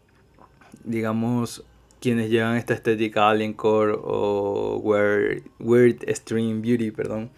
digamos, 0.83 1.63
quienes 1.99 2.29
llevan 2.29 2.57
esta 2.57 2.73
estética 2.73 3.29
Alien 3.29 3.53
Core 3.53 3.93
o 3.95 4.77
Weird, 4.83 5.43
Weird 5.59 6.03
Extreme 6.07 6.61
Beauty, 6.61 6.91
perdón, 6.91 7.29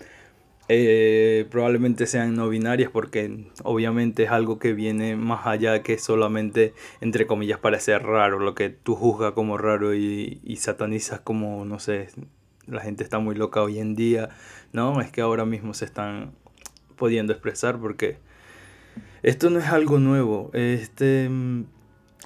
eh, 0.68 1.48
probablemente 1.50 2.06
sean 2.08 2.36
no 2.36 2.48
binarias 2.48 2.90
porque 2.90 3.46
obviamente 3.64 4.24
es 4.24 4.32
algo 4.32 4.58
que 4.58 4.74
viene 4.74 5.16
más 5.16 5.46
allá 5.46 5.84
que 5.84 5.98
solamente, 5.98 6.74
entre 7.02 7.28
comillas, 7.28 7.60
parecer 7.60 8.04
raro, 8.04 8.40
lo 8.40 8.56
que 8.56 8.70
tú 8.70 8.96
juzgas 8.96 9.34
como 9.34 9.58
raro 9.58 9.94
y, 9.94 10.40
y 10.44 10.56
satanizas 10.58 11.20
como, 11.20 11.66
no 11.66 11.80
sé, 11.80 12.08
la 12.68 12.82
gente 12.82 13.04
está 13.04 13.20
muy 13.20 13.36
loca 13.36 13.62
hoy 13.62 13.80
en 13.80 13.96
día, 13.96 14.30
¿no? 14.72 15.02
Es 15.02 15.12
que 15.12 15.22
ahora 15.22 15.46
mismo 15.46 15.74
se 15.74 15.86
están 15.86 16.32
pudiendo 16.96 17.34
expresar 17.34 17.80
porque 17.80 18.18
esto 19.24 19.50
no 19.50 19.60
es 19.60 19.66
algo 19.66 20.00
nuevo, 20.00 20.52
este 20.54 21.30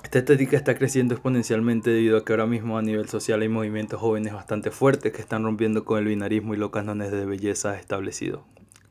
esta 0.04 0.20
estética 0.20 0.58
está 0.58 0.78
creciendo 0.78 1.14
exponencialmente 1.14 1.90
debido 1.90 2.18
a 2.18 2.26
que 2.26 2.34
ahora 2.34 2.46
mismo 2.46 2.78
a 2.78 2.82
nivel 2.82 3.08
social 3.08 3.42
hay 3.42 3.50
movimientos 3.50 4.00
jóvenes 4.00 4.34
bastante 4.34 4.72
fuertes 4.72 5.14
que 5.14 5.22
están 5.22 5.44
rompiendo 5.44 5.86
con 5.86 6.00
el 6.00 6.06
binarismo 6.06 6.54
y 6.54 6.58
los 6.58 6.72
cánones 6.72 7.12
de 7.12 7.26
belleza 7.26 7.78
establecidos, 7.80 8.42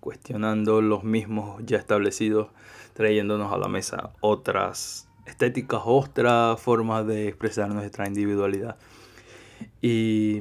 cuestionando 0.01 0.81
los 0.83 1.05
mismos 1.05 1.63
ya 1.65 1.79
establecidos, 1.79 2.49
trayéndonos 2.95 3.53
a 3.53 3.59
la 3.59 3.69
mesa 3.69 4.13
otras 4.21 5.09
estéticas, 5.27 5.83
otras 5.85 6.61
formas 6.61 7.07
de 7.07 7.29
expresar 7.29 7.73
nuestra 7.73 8.07
individualidad. 8.07 8.77
Y 9.81 10.41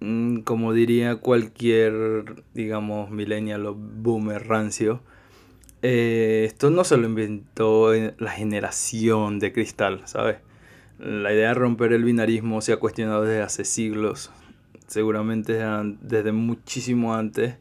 mm, 0.00 0.40
como 0.40 0.72
diría 0.72 1.16
cualquier, 1.16 2.44
digamos, 2.54 3.10
millennial 3.10 3.66
o 3.66 3.74
boomer 3.74 4.46
rancio, 4.46 5.00
eh, 5.82 6.44
esto 6.46 6.70
no 6.70 6.84
se 6.84 6.96
lo 6.96 7.06
inventó 7.06 7.92
la 7.92 8.30
generación 8.30 9.38
de 9.38 9.52
cristal, 9.52 10.02
¿sabes? 10.06 10.38
La 10.98 11.32
idea 11.32 11.48
de 11.48 11.54
romper 11.54 11.92
el 11.92 12.04
binarismo 12.04 12.60
se 12.60 12.72
ha 12.72 12.78
cuestionado 12.78 13.22
desde 13.22 13.42
hace 13.42 13.64
siglos, 13.64 14.32
seguramente 14.88 15.62
desde 16.00 16.32
muchísimo 16.32 17.14
antes 17.14 17.56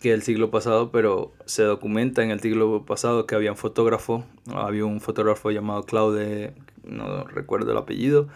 que 0.00 0.12
el 0.12 0.22
siglo 0.22 0.50
pasado, 0.50 0.90
pero 0.90 1.32
se 1.46 1.62
documenta 1.62 2.22
en 2.22 2.30
el 2.30 2.40
siglo 2.40 2.84
pasado 2.84 3.26
que 3.26 3.34
había 3.34 3.50
un 3.50 3.56
fotógrafo, 3.56 4.26
había 4.52 4.84
un 4.84 5.00
fotógrafo 5.00 5.50
llamado 5.50 5.84
Claude, 5.84 6.52
no 6.84 7.24
recuerdo 7.24 7.72
el 7.72 7.78
apellido, 7.78 8.28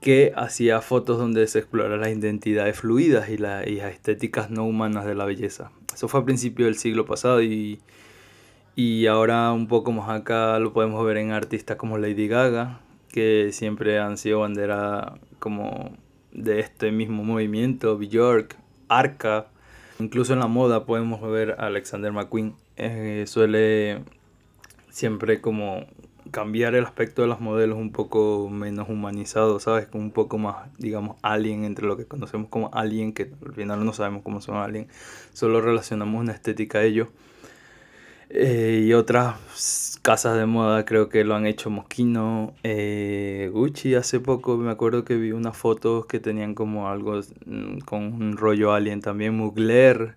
que 0.00 0.32
hacía 0.36 0.80
fotos 0.80 1.18
donde 1.18 1.46
se 1.46 1.58
exploraban 1.58 2.00
las 2.00 2.10
identidades 2.10 2.78
fluidas 2.78 3.28
y, 3.28 3.38
las 3.38 3.66
estéticas 3.66 4.50
no 4.50 4.64
humanas 4.64 5.04
de 5.06 5.14
la 5.14 5.24
belleza. 5.24 5.70
Eso 5.94 6.08
fue 6.08 6.20
a 6.20 6.24
principios 6.24 6.66
del 6.66 6.76
siglo 6.76 7.04
pasado 7.04 7.42
y 7.42 7.80
y 8.76 9.06
ahora 9.06 9.52
un 9.52 9.68
poco 9.68 9.92
más 9.92 10.08
acá 10.08 10.58
lo 10.58 10.72
podemos 10.72 11.04
ver 11.04 11.18
en 11.18 11.32
artistas 11.32 11.76
como 11.76 11.98
Lady 11.98 12.28
Gaga, 12.28 12.80
que 13.08 13.50
siempre 13.52 13.98
han 14.00 14.18
sido 14.18 14.40
bandera 14.40 15.14
como 15.38 15.92
de 16.32 16.60
este 16.60 16.90
mismo 16.90 17.22
movimiento, 17.22 17.96
Bjork, 17.96 18.56
Arca, 18.88 19.46
incluso 19.98 20.32
en 20.32 20.40
la 20.40 20.48
moda 20.48 20.84
podemos 20.84 21.20
ver 21.22 21.52
a 21.58 21.66
Alexander 21.66 22.12
McQueen, 22.12 22.54
eh, 22.76 23.24
suele 23.26 24.02
siempre 24.90 25.40
como 25.40 25.86
cambiar 26.30 26.74
el 26.74 26.84
aspecto 26.84 27.22
de 27.22 27.28
los 27.28 27.40
modelos 27.40 27.78
un 27.78 27.92
poco 27.92 28.48
menos 28.50 28.88
humanizado, 28.88 29.60
¿sabes? 29.60 29.88
Un 29.92 30.10
poco 30.10 30.38
más, 30.38 30.68
digamos, 30.78 31.16
alien 31.22 31.64
entre 31.64 31.86
lo 31.86 31.96
que 31.96 32.06
conocemos 32.06 32.48
como 32.48 32.70
alien, 32.72 33.12
que 33.12 33.30
al 33.44 33.54
final 33.54 33.84
no 33.84 33.92
sabemos 33.92 34.22
cómo 34.22 34.40
son 34.40 34.56
alien, 34.56 34.88
solo 35.32 35.60
relacionamos 35.60 36.20
una 36.20 36.32
estética 36.32 36.78
a 36.78 36.82
ellos. 36.82 37.08
Eh, 38.30 38.84
y 38.86 38.92
otras 38.94 39.98
casas 40.02 40.36
de 40.36 40.46
moda 40.46 40.84
creo 40.84 41.08
que 41.08 41.24
lo 41.24 41.34
han 41.34 41.46
hecho 41.46 41.70
Moschino, 41.70 42.54
eh, 42.62 43.50
Gucci 43.52 43.94
hace 43.94 44.18
poco 44.20 44.56
me 44.56 44.70
acuerdo 44.70 45.04
que 45.04 45.16
vi 45.16 45.32
unas 45.32 45.56
fotos 45.56 46.06
que 46.06 46.20
tenían 46.20 46.54
como 46.54 46.88
algo 46.88 47.20
mm, 47.46 47.78
con 47.80 48.02
un 48.14 48.36
rollo 48.36 48.72
alien 48.72 49.00
también, 49.00 49.36
Mugler 49.36 50.16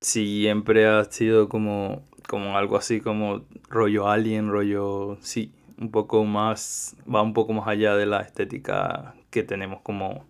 siempre 0.00 0.86
ha 0.86 1.04
sido 1.04 1.48
como, 1.48 2.04
como 2.28 2.56
algo 2.56 2.76
así 2.76 3.00
como 3.00 3.44
rollo 3.68 4.08
alien, 4.08 4.50
rollo, 4.50 5.18
sí, 5.20 5.52
un 5.78 5.90
poco 5.90 6.24
más, 6.24 6.96
va 7.12 7.22
un 7.22 7.34
poco 7.34 7.52
más 7.52 7.68
allá 7.68 7.96
de 7.96 8.06
la 8.06 8.20
estética 8.20 9.14
que 9.30 9.42
tenemos 9.42 9.80
como 9.82 10.24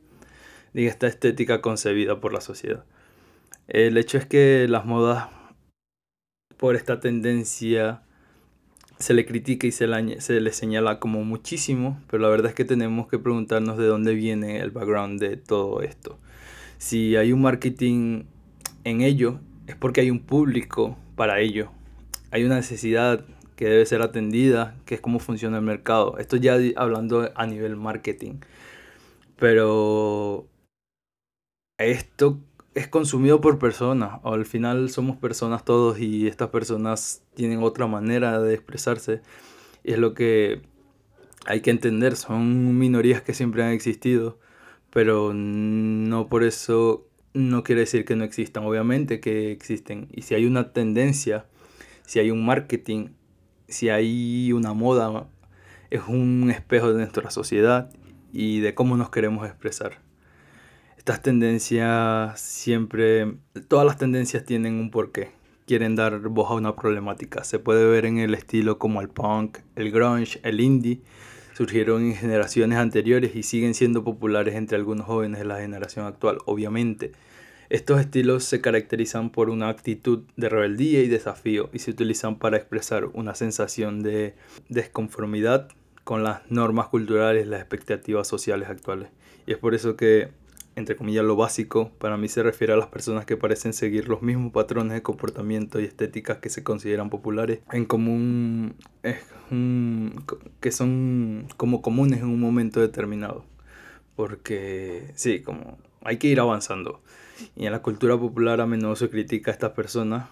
de 0.73 0.87
esta 0.87 1.07
estética 1.07 1.61
concebida 1.63 2.21
por 2.21 2.33
la 2.33 2.41
sociedad. 2.41 2.85
El 3.69 3.99
hecho 3.99 4.19
es 4.19 4.27
que 4.27 4.67
las 4.69 4.85
modas, 4.87 5.29
por 6.57 6.77
esta 6.77 7.01
tendencia, 7.01 8.03
se 8.99 9.15
le 9.15 9.27
critica 9.27 9.67
y 9.67 9.73
se 9.73 9.87
le, 9.87 10.21
se 10.21 10.41
le 10.41 10.53
señala 10.53 10.99
como 10.99 11.25
muchísimo, 11.25 12.01
pero 12.11 12.23
la 12.23 12.29
verdad 12.29 12.51
es 12.51 12.55
que 12.55 12.65
tenemos 12.65 13.09
que 13.09 13.19
preguntarnos 13.19 13.77
de 13.77 13.87
dónde 13.87 14.15
viene 14.15 14.61
el 14.61 14.71
background 14.71 15.21
de 15.21 15.37
todo 15.37 15.83
esto. 15.83 16.19
Si 16.79 17.17
hay 17.17 17.33
un 17.33 17.43
marketing 17.43 18.25
en 18.85 19.01
ello, 19.01 19.41
es 19.67 19.77
porque 19.77 20.01
hay 20.01 20.11
un 20.11 20.21
público 20.21 20.97
para 21.17 21.41
ello. 21.41 21.71
Hay 22.31 22.45
una 22.45 22.57
necesidad 22.57 23.25
que 23.57 23.67
debe 23.67 23.87
ser 23.87 24.03
atendida, 24.03 24.77
que 24.85 24.95
es 24.97 25.01
cómo 25.01 25.19
funciona 25.19 25.59
el 25.59 25.65
mercado. 25.65 26.19
Esto 26.19 26.37
ya 26.37 26.59
hablando 26.77 27.33
a 27.35 27.47
nivel 27.47 27.77
marketing. 27.77 28.35
Pero 29.39 30.47
esto 31.79 32.39
es 32.77 32.89
consumido 32.89 33.41
por 33.41 33.59
personas. 33.59 34.21
Al 34.23 34.45
final 34.45 34.91
somos 34.91 35.17
personas 35.17 35.65
todos 35.65 35.99
y 35.99 36.27
estas 36.27 36.51
personas 36.51 37.23
tienen 37.35 37.63
otra 37.63 37.87
manera 37.87 38.39
de 38.39 38.53
expresarse. 38.53 39.23
Y 39.83 39.93
es 39.93 39.99
lo 39.99 40.13
que 40.13 40.61
hay 41.47 41.63
que 41.63 41.71
entender. 41.71 42.17
Son 42.17 42.79
minorías 42.79 43.23
que 43.23 43.33
siempre 43.33 43.65
han 43.65 43.71
existido. 43.71 44.39
Pero 44.91 45.33
no 45.35 46.29
por 46.29 46.45
eso 46.45 47.09
no 47.33 47.65
quiere 47.65 47.81
decir 47.81 48.05
que 48.05 48.15
no 48.15 48.25
existan. 48.25 48.67
Obviamente 48.67 49.21
que 49.21 49.53
existen. 49.53 50.09
Y 50.13 50.23
si 50.23 50.35
hay 50.35 50.45
una 50.45 50.75
tendencia, 50.75 51.47
si 52.05 52.19
hay 52.19 52.31
un 52.31 52.45
marketing, 52.45 53.09
si 53.69 53.89
hay 53.89 54.53
una 54.53 54.75
moda, 54.75 55.27
es 55.89 56.03
un 56.09 56.51
espejo 56.51 56.93
de 56.93 56.99
nuestra 56.99 57.31
sociedad 57.31 57.91
y 58.35 58.61
de 58.61 58.75
cómo 58.75 58.99
nos 58.99 59.09
queremos 59.09 59.47
expresar 59.47 60.06
estas 61.07 61.23
tendencias 61.23 62.41
siempre, 62.41 63.37
todas 63.69 63.87
las 63.87 63.97
tendencias 63.97 64.45
tienen 64.45 64.75
un 64.75 64.91
porqué. 64.91 65.31
Quieren 65.65 65.95
dar 65.95 66.19
voz 66.19 66.51
a 66.51 66.55
una 66.55 66.75
problemática. 66.75 67.45
Se 67.45 67.61
puede 67.61 67.87
ver 67.87 68.07
en 68.07 68.19
el 68.19 68.35
estilo 68.35 68.81
como 68.81 69.01
el 69.01 69.09
punk, 69.09 69.59
el 69.77 69.93
grunge, 69.93 70.41
el 70.43 70.61
indie. 70.61 71.03
Surgieron 71.55 72.03
en 72.07 72.17
generaciones 72.17 72.79
anteriores 72.79 73.37
y 73.37 73.45
siguen 73.45 73.75
siendo 73.75 74.03
populares 74.03 74.57
entre 74.57 74.79
algunos 74.79 75.07
jóvenes 75.07 75.39
de 75.39 75.47
la 75.47 75.61
generación 75.61 76.07
actual, 76.07 76.39
obviamente. 76.45 77.13
Estos 77.69 78.01
estilos 78.01 78.43
se 78.43 78.61
caracterizan 78.61 79.31
por 79.31 79.49
una 79.49 79.69
actitud 79.69 80.25
de 80.35 80.49
rebeldía 80.49 81.05
y 81.05 81.07
desafío 81.07 81.71
y 81.73 81.79
se 81.79 81.93
utilizan 81.93 82.37
para 82.41 82.57
expresar 82.57 83.05
una 83.13 83.37
sensación 83.37 84.03
de 84.03 84.35
desconformidad 84.69 85.69
con 86.03 86.25
las 86.25 86.51
normas 86.51 86.89
culturales 86.89 87.47
las 87.47 87.61
expectativas 87.61 88.27
sociales 88.27 88.69
actuales. 88.69 89.11
Y 89.47 89.53
es 89.53 89.59
por 89.59 89.77
eso 89.77 89.95
que 89.95 90.31
entre 90.77 90.95
comillas, 90.95 91.25
lo 91.25 91.37
básico, 91.37 91.91
para 91.99 92.19
mí 92.19 92.29
se 92.29 92.43
refiere 92.43 92.75
a 92.75 92.77
las 92.77 92.89
personas 92.89 93.25
que 93.25 93.39
parecen 93.39 93.73
seguir 93.73 94.09
los 94.09 94.21
mismos 94.21 94.53
patrones 94.53 94.93
de 94.93 95.03
comportamiento 95.03 95.81
y 95.81 95.85
estéticas 95.85 96.39
que 96.39 96.51
se 96.51 96.63
consideran 96.63 97.09
populares 97.09 97.61
en 97.73 97.87
común, 97.87 98.77
es 99.03 99.17
que 100.61 100.71
son 100.71 101.49
como 101.57 101.81
comunes 101.81 102.21
en 102.21 102.27
un 102.27 102.41
momento 102.41 102.81
determinado. 102.81 103.45
Porque 104.17 105.13
sí, 105.15 105.41
como 105.41 105.79
hay 106.05 106.19
que 106.19 106.29
ir 106.29 106.41
avanzando. 106.41 107.01
Y 107.55 107.67
en 107.67 107.73
la 107.73 107.81
cultura 107.83 108.19
popular 108.19 108.61
a 108.61 108.67
menudo 108.67 108.97
se 108.97 109.09
critica 109.09 109.51
a 109.51 109.55
estas 109.55 109.73
personas 109.73 110.29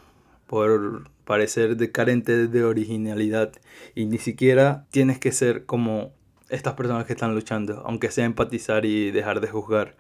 por 0.47 1.09
parecer 1.25 1.79
de 1.79 1.91
carentes 1.91 2.53
de 2.53 2.65
originalidad 2.65 3.53
y 3.95 4.05
ni 4.05 4.19
siquiera 4.19 4.87
tienes 4.91 5.19
que 5.19 5.33
ser 5.33 5.65
como 5.65 6.13
estas 6.51 6.75
personas 6.75 7.07
que 7.07 7.15
están 7.15 7.35
luchando, 7.35 7.83
aunque 7.87 8.11
sea 8.11 8.27
empatizar 8.27 8.85
y 8.85 9.11
dejar 9.11 9.41
de 9.41 9.49
juzgar 9.49 9.97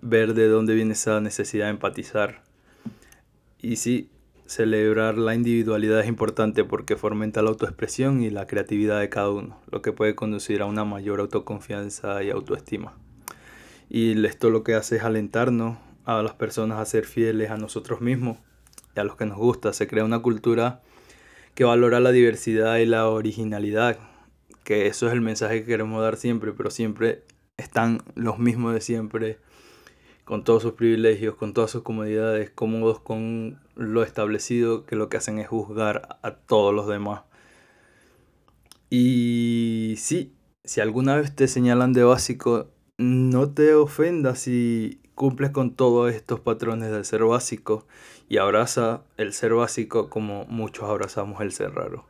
ver 0.00 0.34
de 0.34 0.48
dónde 0.48 0.74
viene 0.74 0.92
esa 0.92 1.20
necesidad 1.20 1.66
de 1.66 1.70
empatizar. 1.70 2.42
Y 3.60 3.76
sí, 3.76 4.10
celebrar 4.46 5.18
la 5.18 5.34
individualidad 5.34 6.00
es 6.00 6.08
importante 6.08 6.64
porque 6.64 6.96
fomenta 6.96 7.42
la 7.42 7.50
autoexpresión 7.50 8.22
y 8.22 8.30
la 8.30 8.46
creatividad 8.46 9.00
de 9.00 9.08
cada 9.08 9.30
uno, 9.30 9.60
lo 9.70 9.82
que 9.82 9.92
puede 9.92 10.14
conducir 10.14 10.62
a 10.62 10.66
una 10.66 10.84
mayor 10.84 11.20
autoconfianza 11.20 12.22
y 12.22 12.30
autoestima. 12.30 12.94
Y 13.88 14.24
esto 14.24 14.50
lo 14.50 14.62
que 14.62 14.74
hace 14.74 14.96
es 14.96 15.02
alentarnos 15.02 15.78
a 16.04 16.22
las 16.22 16.34
personas 16.34 16.78
a 16.78 16.84
ser 16.84 17.04
fieles 17.04 17.50
a 17.50 17.56
nosotros 17.56 18.00
mismos 18.00 18.38
y 18.94 19.00
a 19.00 19.04
los 19.04 19.16
que 19.16 19.26
nos 19.26 19.38
gusta. 19.38 19.72
Se 19.72 19.86
crea 19.86 20.04
una 20.04 20.20
cultura 20.20 20.82
que 21.54 21.64
valora 21.64 22.00
la 22.00 22.12
diversidad 22.12 22.76
y 22.76 22.86
la 22.86 23.08
originalidad, 23.08 23.98
que 24.62 24.86
eso 24.86 25.06
es 25.06 25.12
el 25.12 25.20
mensaje 25.20 25.60
que 25.60 25.66
queremos 25.66 26.02
dar 26.02 26.16
siempre, 26.16 26.52
pero 26.52 26.70
siempre 26.70 27.24
están 27.56 28.02
los 28.14 28.38
mismos 28.38 28.74
de 28.74 28.80
siempre 28.80 29.38
con 30.26 30.42
todos 30.44 30.62
sus 30.62 30.72
privilegios, 30.72 31.36
con 31.36 31.54
todas 31.54 31.70
sus 31.70 31.82
comodidades, 31.82 32.50
cómodos 32.50 32.98
con 32.98 33.60
lo 33.76 34.02
establecido, 34.02 34.84
que 34.84 34.96
lo 34.96 35.08
que 35.08 35.16
hacen 35.18 35.38
es 35.38 35.48
juzgar 35.48 36.18
a 36.22 36.32
todos 36.32 36.74
los 36.74 36.88
demás. 36.88 37.22
Y 38.90 39.94
sí, 39.98 40.34
si 40.64 40.80
alguna 40.80 41.16
vez 41.16 41.34
te 41.34 41.46
señalan 41.46 41.92
de 41.92 42.02
básico, 42.02 42.66
no 42.98 43.50
te 43.50 43.74
ofendas 43.74 44.40
si 44.40 45.00
cumples 45.14 45.52
con 45.52 45.74
todos 45.76 46.12
estos 46.12 46.40
patrones 46.40 46.90
de 46.90 47.04
ser 47.04 47.24
básico 47.24 47.86
y 48.28 48.38
abraza 48.38 49.04
el 49.16 49.32
ser 49.32 49.54
básico 49.54 50.10
como 50.10 50.44
muchos 50.46 50.90
abrazamos 50.90 51.40
el 51.40 51.52
ser 51.52 51.72
raro. 51.72 52.04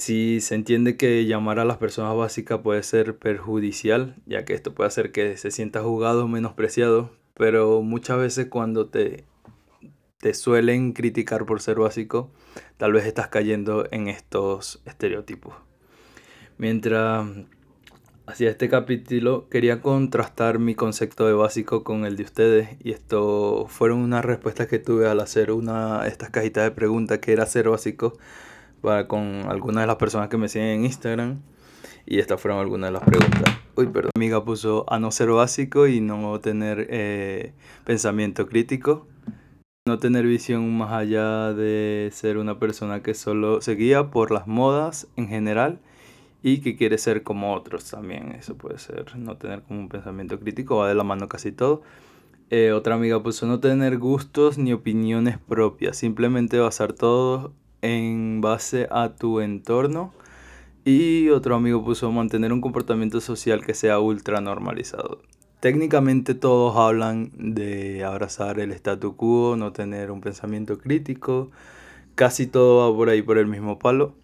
Si 0.00 0.40
se 0.40 0.54
entiende 0.54 0.96
que 0.96 1.26
llamar 1.26 1.58
a 1.58 1.66
las 1.66 1.76
personas 1.76 2.16
básicas 2.16 2.60
puede 2.60 2.82
ser 2.82 3.18
perjudicial, 3.18 4.16
ya 4.24 4.46
que 4.46 4.54
esto 4.54 4.74
puede 4.74 4.88
hacer 4.88 5.12
que 5.12 5.36
se 5.36 5.50
sienta 5.50 5.82
juzgado 5.82 6.24
o 6.24 6.28
menospreciado, 6.28 7.10
pero 7.34 7.82
muchas 7.82 8.16
veces 8.16 8.46
cuando 8.46 8.88
te, 8.88 9.24
te 10.18 10.32
suelen 10.32 10.94
criticar 10.94 11.44
por 11.44 11.60
ser 11.60 11.80
básico, 11.80 12.30
tal 12.78 12.94
vez 12.94 13.04
estás 13.04 13.28
cayendo 13.28 13.86
en 13.90 14.08
estos 14.08 14.80
estereotipos. 14.86 15.52
Mientras 16.56 17.28
hacía 18.24 18.48
este 18.48 18.70
capítulo, 18.70 19.50
quería 19.50 19.82
contrastar 19.82 20.60
mi 20.60 20.74
concepto 20.74 21.26
de 21.26 21.34
básico 21.34 21.84
con 21.84 22.06
el 22.06 22.16
de 22.16 22.22
ustedes, 22.22 22.70
y 22.82 22.92
esto 22.92 23.66
fueron 23.68 23.98
unas 23.98 24.24
respuestas 24.24 24.66
que 24.66 24.78
tuve 24.78 25.06
al 25.06 25.20
hacer 25.20 25.52
una 25.52 26.06
estas 26.06 26.30
cajitas 26.30 26.64
de 26.64 26.70
preguntas 26.70 27.18
que 27.18 27.34
era 27.34 27.44
ser 27.44 27.68
básico 27.68 28.14
para 28.80 29.06
con 29.08 29.46
algunas 29.48 29.82
de 29.82 29.86
las 29.86 29.96
personas 29.96 30.28
que 30.28 30.36
me 30.36 30.48
siguen 30.48 30.68
en 30.68 30.84
Instagram. 30.84 31.40
Y 32.06 32.18
estas 32.18 32.40
fueron 32.40 32.60
algunas 32.60 32.88
de 32.88 32.92
las 32.92 33.04
preguntas. 33.04 33.54
Uy, 33.76 33.86
perdón. 33.86 34.10
Mi 34.16 34.26
amiga 34.26 34.44
puso 34.44 34.84
a 34.88 34.98
no 34.98 35.10
ser 35.10 35.30
básico 35.30 35.86
y 35.86 36.00
no 36.00 36.40
tener 36.40 36.86
eh, 36.90 37.52
pensamiento 37.84 38.46
crítico. 38.46 39.06
No 39.86 39.98
tener 39.98 40.26
visión 40.26 40.76
más 40.76 40.92
allá 40.92 41.52
de 41.52 42.10
ser 42.12 42.38
una 42.38 42.58
persona 42.58 43.02
que 43.02 43.14
solo 43.14 43.60
se 43.60 43.74
guía 43.74 44.10
por 44.10 44.30
las 44.30 44.46
modas 44.46 45.08
en 45.16 45.28
general 45.28 45.78
y 46.42 46.58
que 46.58 46.76
quiere 46.76 46.98
ser 46.98 47.22
como 47.22 47.54
otros 47.54 47.90
también. 47.90 48.32
Eso 48.32 48.56
puede 48.56 48.78
ser. 48.78 49.16
No 49.16 49.36
tener 49.36 49.62
como 49.62 49.80
un 49.80 49.88
pensamiento 49.88 50.38
crítico. 50.38 50.76
Va 50.76 50.88
de 50.88 50.94
la 50.94 51.04
mano 51.04 51.28
casi 51.28 51.52
todo. 51.52 51.82
Eh, 52.50 52.72
otra 52.72 52.96
amiga 52.96 53.22
puso 53.22 53.46
no 53.46 53.60
tener 53.60 53.98
gustos 53.98 54.58
ni 54.58 54.72
opiniones 54.72 55.38
propias. 55.38 55.96
Simplemente 55.96 56.58
basar 56.58 56.92
todo 56.92 57.52
en 57.82 58.40
base 58.40 58.88
a 58.90 59.16
tu 59.16 59.40
entorno. 59.40 60.12
Y 60.84 61.28
otro 61.28 61.56
amigo 61.56 61.84
puso 61.84 62.10
mantener 62.10 62.52
un 62.52 62.60
comportamiento 62.60 63.20
social 63.20 63.64
que 63.64 63.74
sea 63.74 64.00
ultra 64.00 64.40
normalizado. 64.40 65.20
Técnicamente 65.60 66.34
todos 66.34 66.76
hablan 66.76 67.30
de 67.36 68.02
abrazar 68.02 68.60
el 68.60 68.72
statu 68.72 69.14
quo, 69.14 69.56
no 69.58 69.72
tener 69.72 70.10
un 70.10 70.22
pensamiento 70.22 70.78
crítico. 70.78 71.50
Casi 72.14 72.46
todo 72.46 72.90
va 72.90 72.96
por 72.96 73.10
ahí 73.10 73.20
por 73.20 73.36
el 73.36 73.46
mismo 73.46 73.78
palo. 73.78 74.14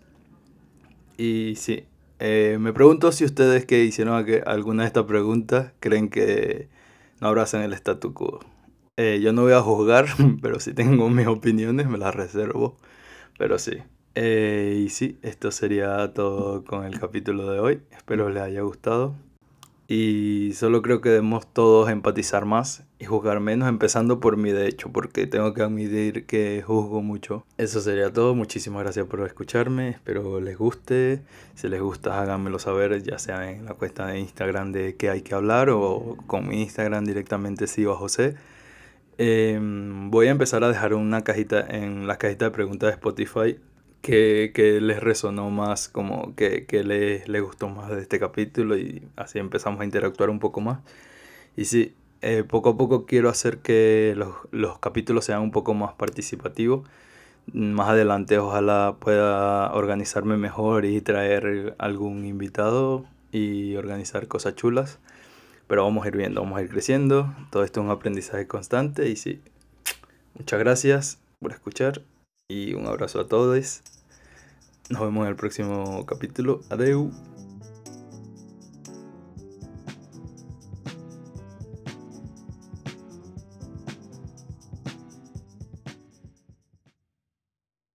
Y 1.18 1.54
sí, 1.56 1.84
eh, 2.18 2.56
me 2.58 2.72
pregunto 2.72 3.12
si 3.12 3.24
ustedes 3.24 3.66
que 3.66 3.84
hicieron 3.84 4.26
alguna 4.46 4.84
de 4.84 4.86
estas 4.86 5.04
preguntas 5.04 5.72
creen 5.80 6.08
que 6.08 6.68
no 7.20 7.28
abrazan 7.28 7.62
el 7.62 7.74
statu 7.74 8.14
quo. 8.14 8.40
Eh, 8.96 9.20
yo 9.22 9.34
no 9.34 9.42
voy 9.42 9.52
a 9.52 9.60
juzgar, 9.60 10.06
pero 10.42 10.58
si 10.58 10.72
tengo 10.72 11.10
mis 11.10 11.26
opiniones 11.26 11.86
me 11.86 11.98
las 11.98 12.14
reservo. 12.14 12.78
Pero 13.38 13.58
sí. 13.58 13.78
Eh, 14.14 14.82
y 14.84 14.88
sí, 14.88 15.18
esto 15.22 15.50
sería 15.50 16.12
todo 16.14 16.64
con 16.64 16.84
el 16.84 16.98
capítulo 16.98 17.50
de 17.50 17.60
hoy. 17.60 17.80
Espero 17.90 18.30
les 18.30 18.42
haya 18.42 18.62
gustado. 18.62 19.14
Y 19.88 20.52
solo 20.54 20.82
creo 20.82 21.00
que 21.00 21.10
debemos 21.10 21.46
todos 21.52 21.90
empatizar 21.90 22.44
más 22.44 22.82
y 22.98 23.04
juzgar 23.04 23.38
menos, 23.38 23.68
empezando 23.68 24.18
por 24.18 24.36
mí 24.36 24.50
de 24.50 24.66
hecho, 24.66 24.90
porque 24.90 25.28
tengo 25.28 25.54
que 25.54 25.62
admitir 25.62 26.26
que 26.26 26.62
juzgo 26.66 27.02
mucho. 27.02 27.44
Eso 27.56 27.80
sería 27.80 28.12
todo. 28.12 28.34
Muchísimas 28.34 28.82
gracias 28.82 29.06
por 29.06 29.24
escucharme. 29.24 29.90
Espero 29.90 30.40
les 30.40 30.58
guste. 30.58 31.22
Si 31.54 31.68
les 31.68 31.80
gusta, 31.80 32.20
háganmelo 32.20 32.58
saber, 32.58 33.00
ya 33.02 33.18
sea 33.18 33.50
en 33.52 33.64
la 33.64 33.74
cuenta 33.74 34.06
de 34.06 34.18
Instagram 34.18 34.72
de 34.72 34.96
qué 34.96 35.10
hay 35.10 35.22
que 35.22 35.34
hablar 35.34 35.70
o 35.70 36.16
con 36.26 36.48
mi 36.48 36.62
Instagram 36.62 37.04
directamente 37.04 37.68
sigo 37.68 37.92
a 37.92 37.96
José. 37.96 38.34
Em, 39.18 40.10
voy 40.10 40.26
a 40.28 40.30
empezar 40.30 40.62
a 40.64 40.68
dejar 40.68 40.92
una 40.94 41.24
cajita 41.24 41.60
en 41.60 42.06
la 42.06 42.18
cajita 42.18 42.46
de 42.46 42.50
preguntas 42.50 42.88
de 42.88 42.94
Spotify 42.94 43.58
que, 44.02 44.52
que 44.54 44.80
les 44.80 45.00
resonó 45.02 45.50
más, 45.50 45.88
como 45.88 46.34
que, 46.36 46.66
que 46.66 46.84
les, 46.84 47.28
les 47.28 47.42
gustó 47.42 47.68
más 47.68 47.90
de 47.90 48.00
este 48.02 48.20
capítulo 48.20 48.76
y 48.76 49.02
así 49.16 49.38
empezamos 49.38 49.80
a 49.80 49.84
interactuar 49.84 50.30
un 50.30 50.38
poco 50.38 50.60
más. 50.60 50.80
Y 51.56 51.66
sí, 51.66 51.94
eh, 52.22 52.44
poco 52.44 52.70
a 52.70 52.76
poco 52.76 53.06
quiero 53.06 53.28
hacer 53.30 53.58
que 53.58 54.14
los, 54.16 54.34
los 54.52 54.78
capítulos 54.78 55.24
sean 55.24 55.42
un 55.42 55.50
poco 55.50 55.74
más 55.74 55.94
participativos. 55.94 56.88
Más 57.52 57.88
adelante 57.90 58.38
ojalá 58.38 58.96
pueda 59.00 59.72
organizarme 59.72 60.36
mejor 60.36 60.84
y 60.84 61.00
traer 61.00 61.74
algún 61.78 62.26
invitado 62.26 63.06
y 63.32 63.76
organizar 63.76 64.28
cosas 64.28 64.56
chulas. 64.56 64.98
Pero 65.68 65.84
vamos 65.84 66.04
a 66.04 66.08
ir 66.08 66.16
viendo, 66.16 66.42
vamos 66.42 66.58
a 66.58 66.62
ir 66.62 66.68
creciendo. 66.68 67.34
Todo 67.50 67.64
esto 67.64 67.80
es 67.80 67.84
un 67.84 67.90
aprendizaje 67.90 68.46
constante 68.46 69.08
y 69.08 69.16
sí. 69.16 69.40
Muchas 70.34 70.58
gracias 70.58 71.18
por 71.40 71.52
escuchar 71.52 72.02
y 72.48 72.74
un 72.74 72.86
abrazo 72.86 73.20
a 73.20 73.28
todos. 73.28 73.82
Nos 74.90 75.00
vemos 75.00 75.24
en 75.24 75.30
el 75.30 75.36
próximo 75.36 76.06
capítulo. 76.06 76.60
Adeu. 76.70 77.10